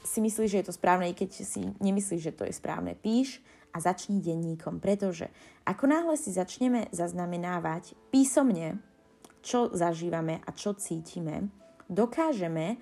si 0.06 0.18
myslíš, 0.24 0.48
že 0.48 0.61
je 0.62 0.66
to 0.68 0.76
správne, 0.76 1.11
i 1.11 1.16
keď 1.16 1.30
si 1.44 1.61
nemyslíš, 1.82 2.22
že 2.32 2.37
to 2.37 2.44
je 2.48 2.54
správne, 2.54 2.96
píš 2.96 3.42
a 3.72 3.78
začni 3.80 4.20
denníkom, 4.20 4.78
pretože 4.78 5.32
ako 5.64 5.85
náhle 5.88 6.14
si 6.20 6.30
začneme 6.30 6.92
zaznamenávať 6.92 7.96
písomne, 8.12 8.78
čo 9.42 9.72
zažívame 9.74 10.38
a 10.44 10.50
čo 10.54 10.76
cítime, 10.76 11.50
dokážeme 11.90 12.78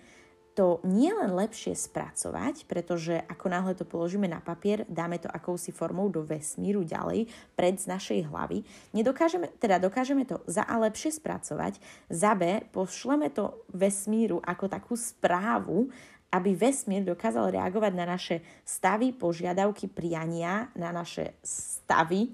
to 0.60 0.82
nie 0.84 1.08
len 1.08 1.32
lepšie 1.32 1.72
spracovať, 1.72 2.66
pretože 2.66 3.16
ako 3.16 3.46
náhle 3.48 3.72
to 3.72 3.86
položíme 3.86 4.26
na 4.26 4.42
papier, 4.42 4.82
dáme 4.90 5.16
to 5.16 5.30
akousi 5.30 5.70
formou 5.70 6.10
do 6.10 6.26
vesmíru 6.26 6.82
ďalej, 6.82 7.30
pred 7.54 7.78
z 7.78 7.86
našej 7.88 8.28
hlavy. 8.28 8.66
Nedokážeme, 8.92 9.48
teda 9.56 9.78
dokážeme 9.78 10.26
to 10.26 10.42
za 10.50 10.66
A 10.66 10.76
lepšie 10.82 11.16
spracovať, 11.16 11.78
za 12.10 12.34
B 12.34 12.60
pošleme 12.74 13.30
to 13.30 13.64
vesmíru 13.72 14.42
ako 14.42 14.66
takú 14.66 14.98
správu, 14.98 15.88
aby 16.30 16.54
vesmír 16.54 17.02
dokázal 17.02 17.50
reagovať 17.50 17.92
na 17.94 18.06
naše 18.06 18.42
stavy, 18.62 19.10
požiadavky, 19.10 19.90
priania, 19.90 20.70
na 20.78 20.94
naše 20.94 21.34
stavy. 21.42 22.30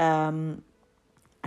Um, 0.00 0.56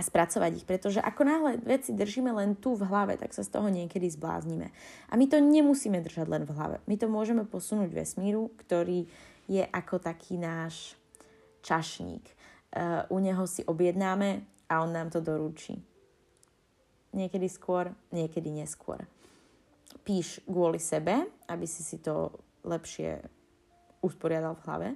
spracovať 0.00 0.64
ich, 0.64 0.64
pretože 0.64 0.96
ako 0.96 1.28
náhle 1.28 1.52
veci 1.60 1.92
držíme 1.92 2.32
len 2.32 2.56
tu 2.56 2.72
v 2.72 2.88
hlave, 2.88 3.20
tak 3.20 3.36
sa 3.36 3.44
z 3.44 3.52
toho 3.52 3.68
niekedy 3.68 4.08
zbláznime. 4.08 4.72
A 5.12 5.20
my 5.20 5.28
to 5.28 5.36
nemusíme 5.44 6.00
držať 6.00 6.24
len 6.24 6.48
v 6.48 6.56
hlave. 6.56 6.80
My 6.88 6.96
to 6.96 7.04
môžeme 7.04 7.44
posunúť 7.44 7.92
vesmíru, 7.92 8.48
ktorý 8.64 9.04
je 9.44 9.60
ako 9.60 10.00
taký 10.00 10.40
náš 10.40 10.96
čašník. 11.60 12.24
Uh, 12.72 13.04
u 13.12 13.20
neho 13.20 13.44
si 13.44 13.60
objednáme 13.60 14.40
a 14.72 14.80
on 14.80 14.94
nám 14.96 15.12
to 15.12 15.20
doručí. 15.20 15.76
Niekedy 17.12 17.50
skôr, 17.52 17.92
niekedy 18.08 18.48
neskôr. 18.48 19.04
Píš 20.06 20.40
kvôli 20.48 20.80
sebe, 20.80 21.28
aby 21.50 21.66
si 21.66 21.82
si 21.82 21.98
to 21.98 22.30
lepšie 22.62 23.18
usporiadal 24.00 24.54
v 24.54 24.64
hlave. 24.64 24.88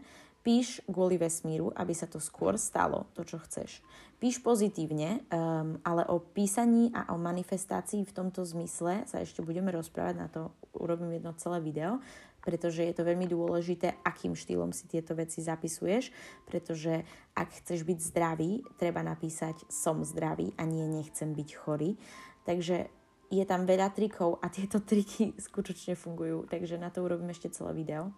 Píš 0.44 0.84
kvôli 0.84 1.16
vesmíru, 1.16 1.72
aby 1.72 1.96
sa 1.96 2.04
to 2.04 2.20
skôr 2.20 2.60
stalo, 2.60 3.08
to, 3.16 3.24
čo 3.24 3.40
chceš. 3.48 3.80
Píš 4.20 4.44
pozitívne, 4.44 5.24
um, 5.32 5.80
ale 5.80 6.04
o 6.04 6.20
písaní 6.20 6.92
a 6.92 7.12
o 7.12 7.16
manifestácii 7.16 8.04
v 8.04 8.12
tomto 8.12 8.44
zmysle 8.44 9.08
sa 9.08 9.24
ešte 9.24 9.40
budeme 9.40 9.72
rozprávať, 9.72 10.14
na 10.20 10.28
to 10.28 10.52
urobím 10.76 11.16
jedno 11.16 11.32
celé 11.40 11.64
video, 11.64 11.96
pretože 12.44 12.84
je 12.84 12.92
to 12.92 13.08
veľmi 13.08 13.24
dôležité, 13.24 14.04
akým 14.04 14.36
štýlom 14.36 14.76
si 14.76 14.84
tieto 14.84 15.16
veci 15.16 15.40
zapisuješ, 15.40 16.12
pretože 16.44 17.00
ak 17.32 17.64
chceš 17.64 17.88
byť 17.88 17.98
zdravý, 18.12 18.60
treba 18.76 19.00
napísať 19.00 19.64
som 19.72 20.04
zdravý 20.04 20.52
a 20.60 20.68
nie 20.68 20.84
nechcem 20.84 21.32
byť 21.32 21.48
chorý. 21.56 21.96
Takže 22.44 22.92
je 23.40 23.46
tam 23.46 23.66
veľa 23.66 23.90
trikov 23.90 24.38
a 24.38 24.50
tieto 24.50 24.82
triky 24.82 25.34
skutočne 25.50 25.98
fungujú, 25.98 26.46
takže 26.46 26.78
na 26.78 26.88
to 26.88 27.02
urobím 27.02 27.30
ešte 27.34 27.50
celé 27.50 27.74
video. 27.74 28.14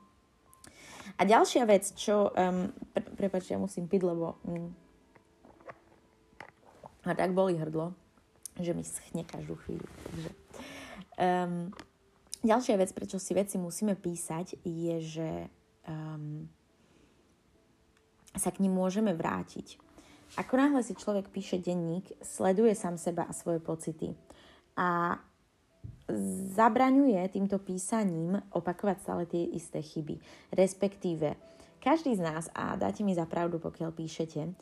A 1.17 1.23
ďalšia 1.23 1.65
vec, 1.65 1.95
čo... 1.95 2.35
Um, 2.35 2.75
pre, 2.91 3.07
prepačte, 3.15 3.55
ja 3.55 3.61
musím 3.63 3.87
piť, 3.87 4.03
lebo... 4.03 4.37
Um, 4.43 4.75
a 7.07 7.15
tak 7.15 7.31
boli 7.31 7.55
hrdlo, 7.55 7.95
že 8.59 8.75
mi 8.75 8.83
schne 8.83 9.23
každú 9.23 9.55
chvíľu. 9.63 9.87
Takže, 9.87 10.31
um, 11.23 11.71
ďalšia 12.43 12.75
vec, 12.75 12.91
prečo 12.91 13.23
si 13.23 13.31
veci 13.31 13.63
musíme 13.63 13.95
písať, 13.95 14.59
je, 14.67 14.97
že 14.99 15.31
um, 15.87 16.51
sa 18.35 18.51
k 18.51 18.61
ním 18.67 18.75
môžeme 18.75 19.15
vrátiť. 19.15 19.79
Ako 20.35 20.59
náhle 20.59 20.83
si 20.83 20.99
človek 20.99 21.31
píše 21.31 21.63
denník, 21.63 22.11
sleduje 22.21 22.75
sám 22.75 22.99
seba 22.99 23.25
a 23.25 23.33
svoje 23.33 23.63
pocity. 23.63 24.13
A 24.77 25.19
zabraňuje 26.55 27.19
týmto 27.35 27.59
písaním 27.59 28.39
opakovať 28.55 28.97
stále 29.03 29.25
tie 29.27 29.43
isté 29.57 29.83
chyby. 29.83 30.23
Respektíve, 30.55 31.35
každý 31.83 32.15
z 32.15 32.23
nás, 32.23 32.45
a 32.55 32.79
dáte 32.79 33.03
mi 33.03 33.15
za 33.15 33.27
pravdu, 33.27 33.59
pokiaľ 33.59 33.91
píšete, 33.91 34.55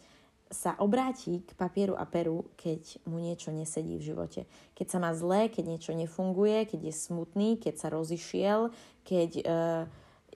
sa 0.55 0.77
obráti 0.79 1.43
k 1.43 1.51
papieru 1.59 1.99
a 1.99 2.07
peru, 2.07 2.53
keď 2.55 3.03
mu 3.11 3.19
niečo 3.19 3.51
nesedí 3.51 3.99
v 3.99 4.07
živote. 4.15 4.47
Keď 4.77 4.87
sa 4.87 4.99
má 5.03 5.11
zlé, 5.17 5.51
keď 5.51 5.65
niečo 5.67 5.93
nefunguje, 5.97 6.69
keď 6.69 6.81
je 6.89 6.95
smutný, 6.95 7.59
keď 7.59 7.75
sa 7.75 7.89
rozišiel, 7.91 8.71
keď, 9.03 9.31
uh, 9.43 9.83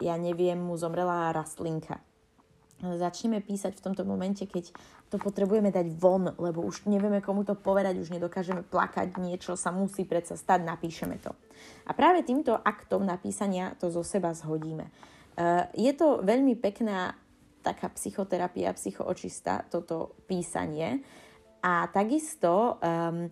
ja 0.02 0.14
neviem, 0.18 0.58
mu 0.58 0.74
zomrela 0.74 1.30
rastlinka. 1.30 2.02
Začneme 2.78 3.42
písať 3.42 3.74
v 3.74 3.84
tomto 3.90 4.06
momente, 4.06 4.46
keď 4.46 4.70
to 5.10 5.18
potrebujeme 5.18 5.74
dať 5.74 5.98
von, 5.98 6.30
lebo 6.38 6.62
už 6.62 6.86
nevieme 6.86 7.18
komu 7.18 7.42
to 7.42 7.58
povedať, 7.58 7.98
už 7.98 8.14
nedokážeme 8.14 8.62
plakať, 8.62 9.18
niečo 9.18 9.58
sa 9.58 9.74
musí 9.74 10.06
predsa 10.06 10.38
stať, 10.38 10.62
napíšeme 10.62 11.18
to. 11.18 11.34
A 11.88 11.96
práve 11.96 12.22
týmto 12.22 12.54
aktom 12.54 13.02
napísania 13.02 13.74
to 13.82 13.90
zo 13.90 14.06
seba 14.06 14.30
zhodíme. 14.30 14.86
Uh, 15.34 15.66
je 15.74 15.90
to 15.90 16.22
veľmi 16.22 16.54
pekná 16.54 17.18
taká 17.66 17.90
psychoterapia, 17.98 18.70
psychoočista, 18.74 19.66
toto 19.66 20.14
písanie. 20.30 21.02
A 21.58 21.90
takisto 21.90 22.78
um, 22.78 23.26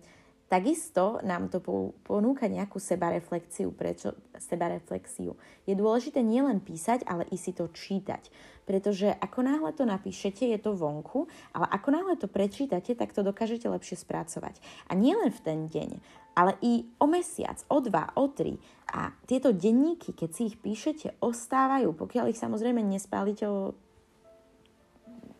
Takisto 0.47 1.19
nám 1.27 1.51
to 1.51 1.59
ponúka 2.07 2.47
nejakú 2.47 2.79
sebareflexiu. 2.79 3.75
Prečo 3.75 4.15
sebareflexiu? 4.39 5.35
Je 5.67 5.75
dôležité 5.75 6.23
nielen 6.23 6.63
písať, 6.63 7.03
ale 7.03 7.27
i 7.31 7.35
si 7.35 7.51
to 7.51 7.67
čítať. 7.67 8.31
Pretože 8.63 9.11
ako 9.11 9.43
náhle 9.43 9.71
to 9.75 9.83
napíšete, 9.83 10.47
je 10.47 10.59
to 10.59 10.71
vonku, 10.71 11.27
ale 11.51 11.67
ako 11.67 11.87
náhle 11.91 12.15
to 12.15 12.31
prečítate, 12.31 12.95
tak 12.95 13.11
to 13.11 13.27
dokážete 13.27 13.67
lepšie 13.67 13.99
spracovať. 13.99 14.59
A 14.87 14.95
nielen 14.95 15.35
v 15.35 15.43
ten 15.43 15.59
deň, 15.67 15.99
ale 16.35 16.55
i 16.63 16.87
o 16.95 17.11
mesiac, 17.11 17.59
o 17.67 17.83
dva, 17.83 18.15
o 18.15 18.31
tri. 18.31 18.55
A 18.91 19.11
tieto 19.27 19.51
denníky, 19.51 20.15
keď 20.15 20.29
si 20.31 20.41
ich 20.51 20.55
píšete, 20.55 21.19
ostávajú, 21.19 21.91
pokiaľ 21.91 22.31
ich 22.31 22.39
samozrejme 22.39 22.79
nespálite 22.83 23.43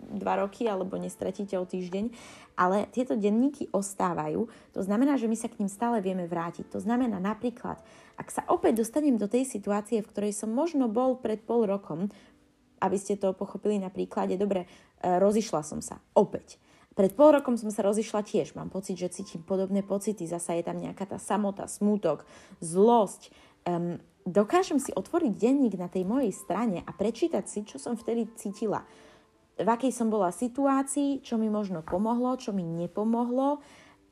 dva 0.07 0.43
roky 0.43 0.65
alebo 0.65 0.95
nestratíte 0.95 1.59
o 1.59 1.67
týždeň, 1.67 2.11
ale 2.55 2.89
tieto 2.89 3.13
denníky 3.13 3.69
ostávajú. 3.75 4.47
To 4.73 4.81
znamená, 4.81 5.19
že 5.19 5.29
my 5.29 5.37
sa 5.37 5.51
k 5.51 5.59
ním 5.61 5.69
stále 5.69 5.99
vieme 5.99 6.25
vrátiť. 6.25 6.71
To 6.71 6.79
znamená 6.79 7.19
napríklad, 7.19 7.83
ak 8.17 8.27
sa 8.33 8.41
opäť 8.49 8.81
dostanem 8.81 9.19
do 9.19 9.29
tej 9.29 9.45
situácie, 9.45 10.01
v 10.01 10.09
ktorej 10.09 10.33
som 10.33 10.49
možno 10.49 10.89
bol 10.89 11.19
pred 11.19 11.43
pol 11.43 11.69
rokom, 11.69 12.09
aby 12.81 12.97
ste 12.97 13.17
to 13.17 13.33
pochopili 13.33 13.77
na 13.81 13.89
príklade, 13.89 14.37
dobre, 14.37 14.65
e, 15.01 15.17
rozišla 15.17 15.61
som 15.65 15.81
sa 15.81 16.01
opäť. 16.13 16.61
Pred 16.97 17.13
pol 17.13 17.37
rokom 17.37 17.53
som 17.61 17.69
sa 17.69 17.85
rozišla 17.85 18.25
tiež. 18.25 18.57
Mám 18.57 18.73
pocit, 18.73 18.97
že 18.97 19.13
cítim 19.13 19.45
podobné 19.45 19.85
pocity. 19.85 20.25
Zasa 20.25 20.57
je 20.57 20.65
tam 20.65 20.81
nejaká 20.81 21.05
tá 21.05 21.21
samota, 21.21 21.69
smútok, 21.69 22.25
zlosť. 22.57 23.29
Um, 23.69 24.01
dokážem 24.25 24.81
si 24.81 24.89
otvoriť 24.97 25.29
denník 25.37 25.77
na 25.77 25.93
tej 25.93 26.09
mojej 26.09 26.33
strane 26.33 26.81
a 26.81 26.91
prečítať 26.97 27.45
si, 27.45 27.69
čo 27.69 27.77
som 27.77 27.93
vtedy 27.93 28.25
cítila 28.33 28.81
v 29.57 29.67
akej 29.67 29.89
som 29.89 30.13
bola 30.13 30.29
situácii, 30.29 31.25
čo 31.25 31.41
mi 31.41 31.49
možno 31.49 31.81
pomohlo, 31.81 32.37
čo 32.37 32.53
mi 32.53 32.61
nepomohlo 32.61 33.59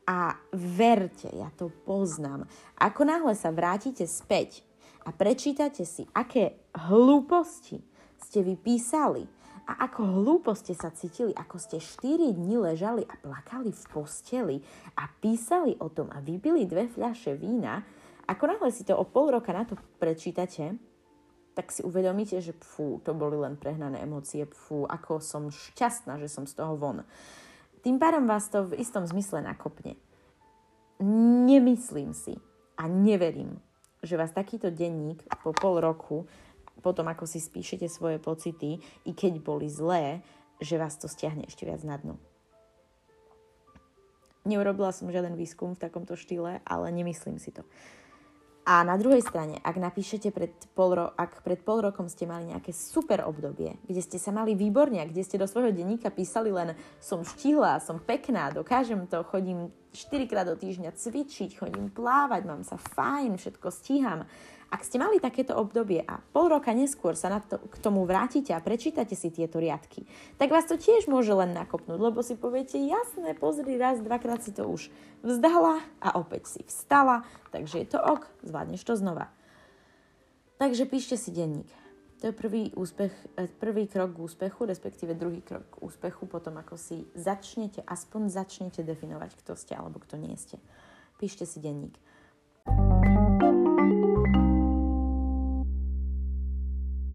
a 0.05 0.37
verte, 0.53 1.29
ja 1.33 1.49
to 1.53 1.69
poznám. 1.85 2.45
Ako 2.77 3.05
náhle 3.05 3.33
sa 3.33 3.49
vrátite 3.53 4.05
späť 4.05 4.61
a 5.05 5.13
prečítate 5.13 5.85
si, 5.85 6.05
aké 6.13 6.57
hlúposti 6.89 7.81
ste 8.21 8.41
vypísali 8.41 9.25
a 9.65 9.89
ako 9.89 10.01
hlúpo 10.21 10.53
ste 10.53 10.77
sa 10.77 10.93
cítili, 10.93 11.33
ako 11.33 11.57
ste 11.57 11.77
4 11.81 12.37
dní 12.37 12.57
ležali 12.61 13.01
a 13.01 13.17
plakali 13.17 13.73
v 13.73 13.83
posteli 13.89 14.57
a 14.97 15.09
písali 15.09 15.73
o 15.81 15.89
tom 15.89 16.13
a 16.13 16.21
vypili 16.21 16.69
dve 16.69 16.85
fľaše 16.85 17.33
vína, 17.33 17.81
ako 18.29 18.43
náhle 18.45 18.69
si 18.69 18.85
to 18.85 18.93
o 18.93 19.05
pol 19.05 19.33
roka 19.33 19.53
na 19.53 19.65
to 19.65 19.77
prečítate, 19.97 20.77
tak 21.55 21.71
si 21.71 21.81
uvedomíte, 21.81 22.37
že 22.43 22.51
fú, 22.51 22.99
to 22.99 23.15
boli 23.15 23.39
len 23.39 23.55
prehnané 23.55 24.03
emócie, 24.03 24.43
fú, 24.43 24.83
ako 24.83 25.23
som 25.23 25.47
šťastná, 25.47 26.19
že 26.19 26.27
som 26.27 26.43
z 26.43 26.59
toho 26.59 26.75
von. 26.75 27.07
Tým 27.79 27.95
pádom 27.95 28.27
vás 28.27 28.51
to 28.51 28.67
v 28.67 28.83
istom 28.83 29.07
zmysle 29.07 29.39
nakopne. 29.39 29.95
Nemyslím 31.47 32.11
si 32.11 32.35
a 32.75 32.91
neverím, 32.91 33.55
že 34.03 34.19
vás 34.19 34.35
takýto 34.35 34.67
denník 34.67 35.23
po 35.39 35.55
pol 35.55 35.79
roku, 35.79 36.27
potom 36.83 37.07
ako 37.07 37.23
si 37.23 37.39
spíšete 37.39 37.87
svoje 37.87 38.19
pocity, 38.19 38.77
i 39.07 39.11
keď 39.15 39.39
boli 39.39 39.71
zlé, 39.71 40.19
že 40.59 40.75
vás 40.75 40.99
to 40.99 41.07
stiahne 41.07 41.47
ešte 41.47 41.63
viac 41.63 41.81
na 41.87 41.95
dno. 41.95 42.15
Neurobila 44.45 44.93
som 44.93 45.09
žiaden 45.09 45.33
výskum 45.33 45.73
v 45.73 45.81
takomto 45.81 46.13
štýle, 46.13 46.61
ale 46.61 46.87
nemyslím 46.93 47.41
si 47.41 47.49
to. 47.49 47.65
A 48.65 48.81
na 48.81 48.97
druhej 48.97 49.21
strane, 49.21 49.61
ak 49.61 49.77
napíšete 49.77 50.33
pred 50.33 50.49
pol, 50.73 50.97
ro- 50.97 51.13
ak 51.13 51.45
pred 51.45 51.61
pol 51.61 51.85
rokom 51.85 52.09
ste 52.09 52.25
mali 52.25 52.49
nejaké 52.49 52.73
super 52.73 53.21
obdobie, 53.21 53.77
kde 53.85 54.01
ste 54.01 54.17
sa 54.17 54.33
mali 54.33 54.57
výborne, 54.57 55.05
kde 55.05 55.21
ste 55.21 55.37
do 55.37 55.45
svojho 55.45 55.69
denníka 55.69 56.09
písali 56.09 56.49
len 56.49 56.73
som 56.97 57.21
štihla, 57.21 57.77
som 57.85 58.01
pekná, 58.01 58.49
dokážem 58.49 59.05
to, 59.05 59.21
chodím 59.29 59.69
4 59.93 60.25
krát 60.25 60.49
do 60.49 60.57
týždňa 60.57 60.97
cvičiť, 60.97 61.61
chodím 61.61 61.93
plávať, 61.93 62.41
mám 62.41 62.65
sa 62.65 62.81
fajn, 62.81 63.37
všetko 63.37 63.67
stíham 63.69 64.25
ak 64.69 64.81
ste 64.81 64.97
mali 64.97 65.21
takéto 65.21 65.53
obdobie 65.53 66.01
a 66.03 66.19
pol 66.33 66.49
roka 66.49 66.73
neskôr 66.73 67.13
sa 67.13 67.29
na 67.29 67.39
to, 67.39 67.61
k 67.61 67.77
tomu 67.79 68.03
vrátite 68.03 68.51
a 68.51 68.63
prečítate 68.63 69.13
si 69.13 69.29
tieto 69.29 69.61
riadky, 69.61 70.03
tak 70.41 70.49
vás 70.49 70.65
to 70.65 70.75
tiež 70.75 71.05
môže 71.05 71.31
len 71.31 71.53
nakopnúť, 71.53 71.99
lebo 72.01 72.19
si 72.25 72.33
poviete, 72.33 72.81
jasné, 72.81 73.37
pozri, 73.37 73.77
raz, 73.77 74.01
dvakrát 74.01 74.41
si 74.41 74.51
to 74.51 74.65
už 74.65 74.89
vzdala 75.21 75.81
a 76.01 76.17
opäť 76.17 76.49
si 76.49 76.61
vstala, 76.65 77.23
takže 77.53 77.85
je 77.85 77.87
to 77.93 77.99
ok, 78.01 78.25
zvládneš 78.45 78.81
to 78.83 78.97
znova. 78.97 79.29
Takže 80.55 80.87
píšte 80.87 81.19
si 81.19 81.35
denník. 81.35 81.67
To 82.23 82.31
je 82.31 82.33
prvý, 82.33 82.71
úspech, 82.73 83.11
e, 83.35 83.51
prvý 83.51 83.91
krok 83.91 84.15
k 84.15 84.23
úspechu, 84.23 84.63
respektíve 84.63 85.13
druhý 85.19 85.43
krok 85.43 85.67
k 85.67 85.83
úspechu, 85.83 86.25
potom 86.25 86.55
ako 86.55 86.79
si 86.79 87.03
začnete, 87.11 87.83
aspoň 87.83 88.31
začnete 88.31 88.81
definovať, 88.81 89.35
kto 89.35 89.53
ste 89.59 89.75
alebo 89.75 89.99
kto 89.99 90.15
nie 90.15 90.33
ste. 90.39 90.57
Píšte 91.19 91.43
si 91.43 91.59
denník. 91.59 91.99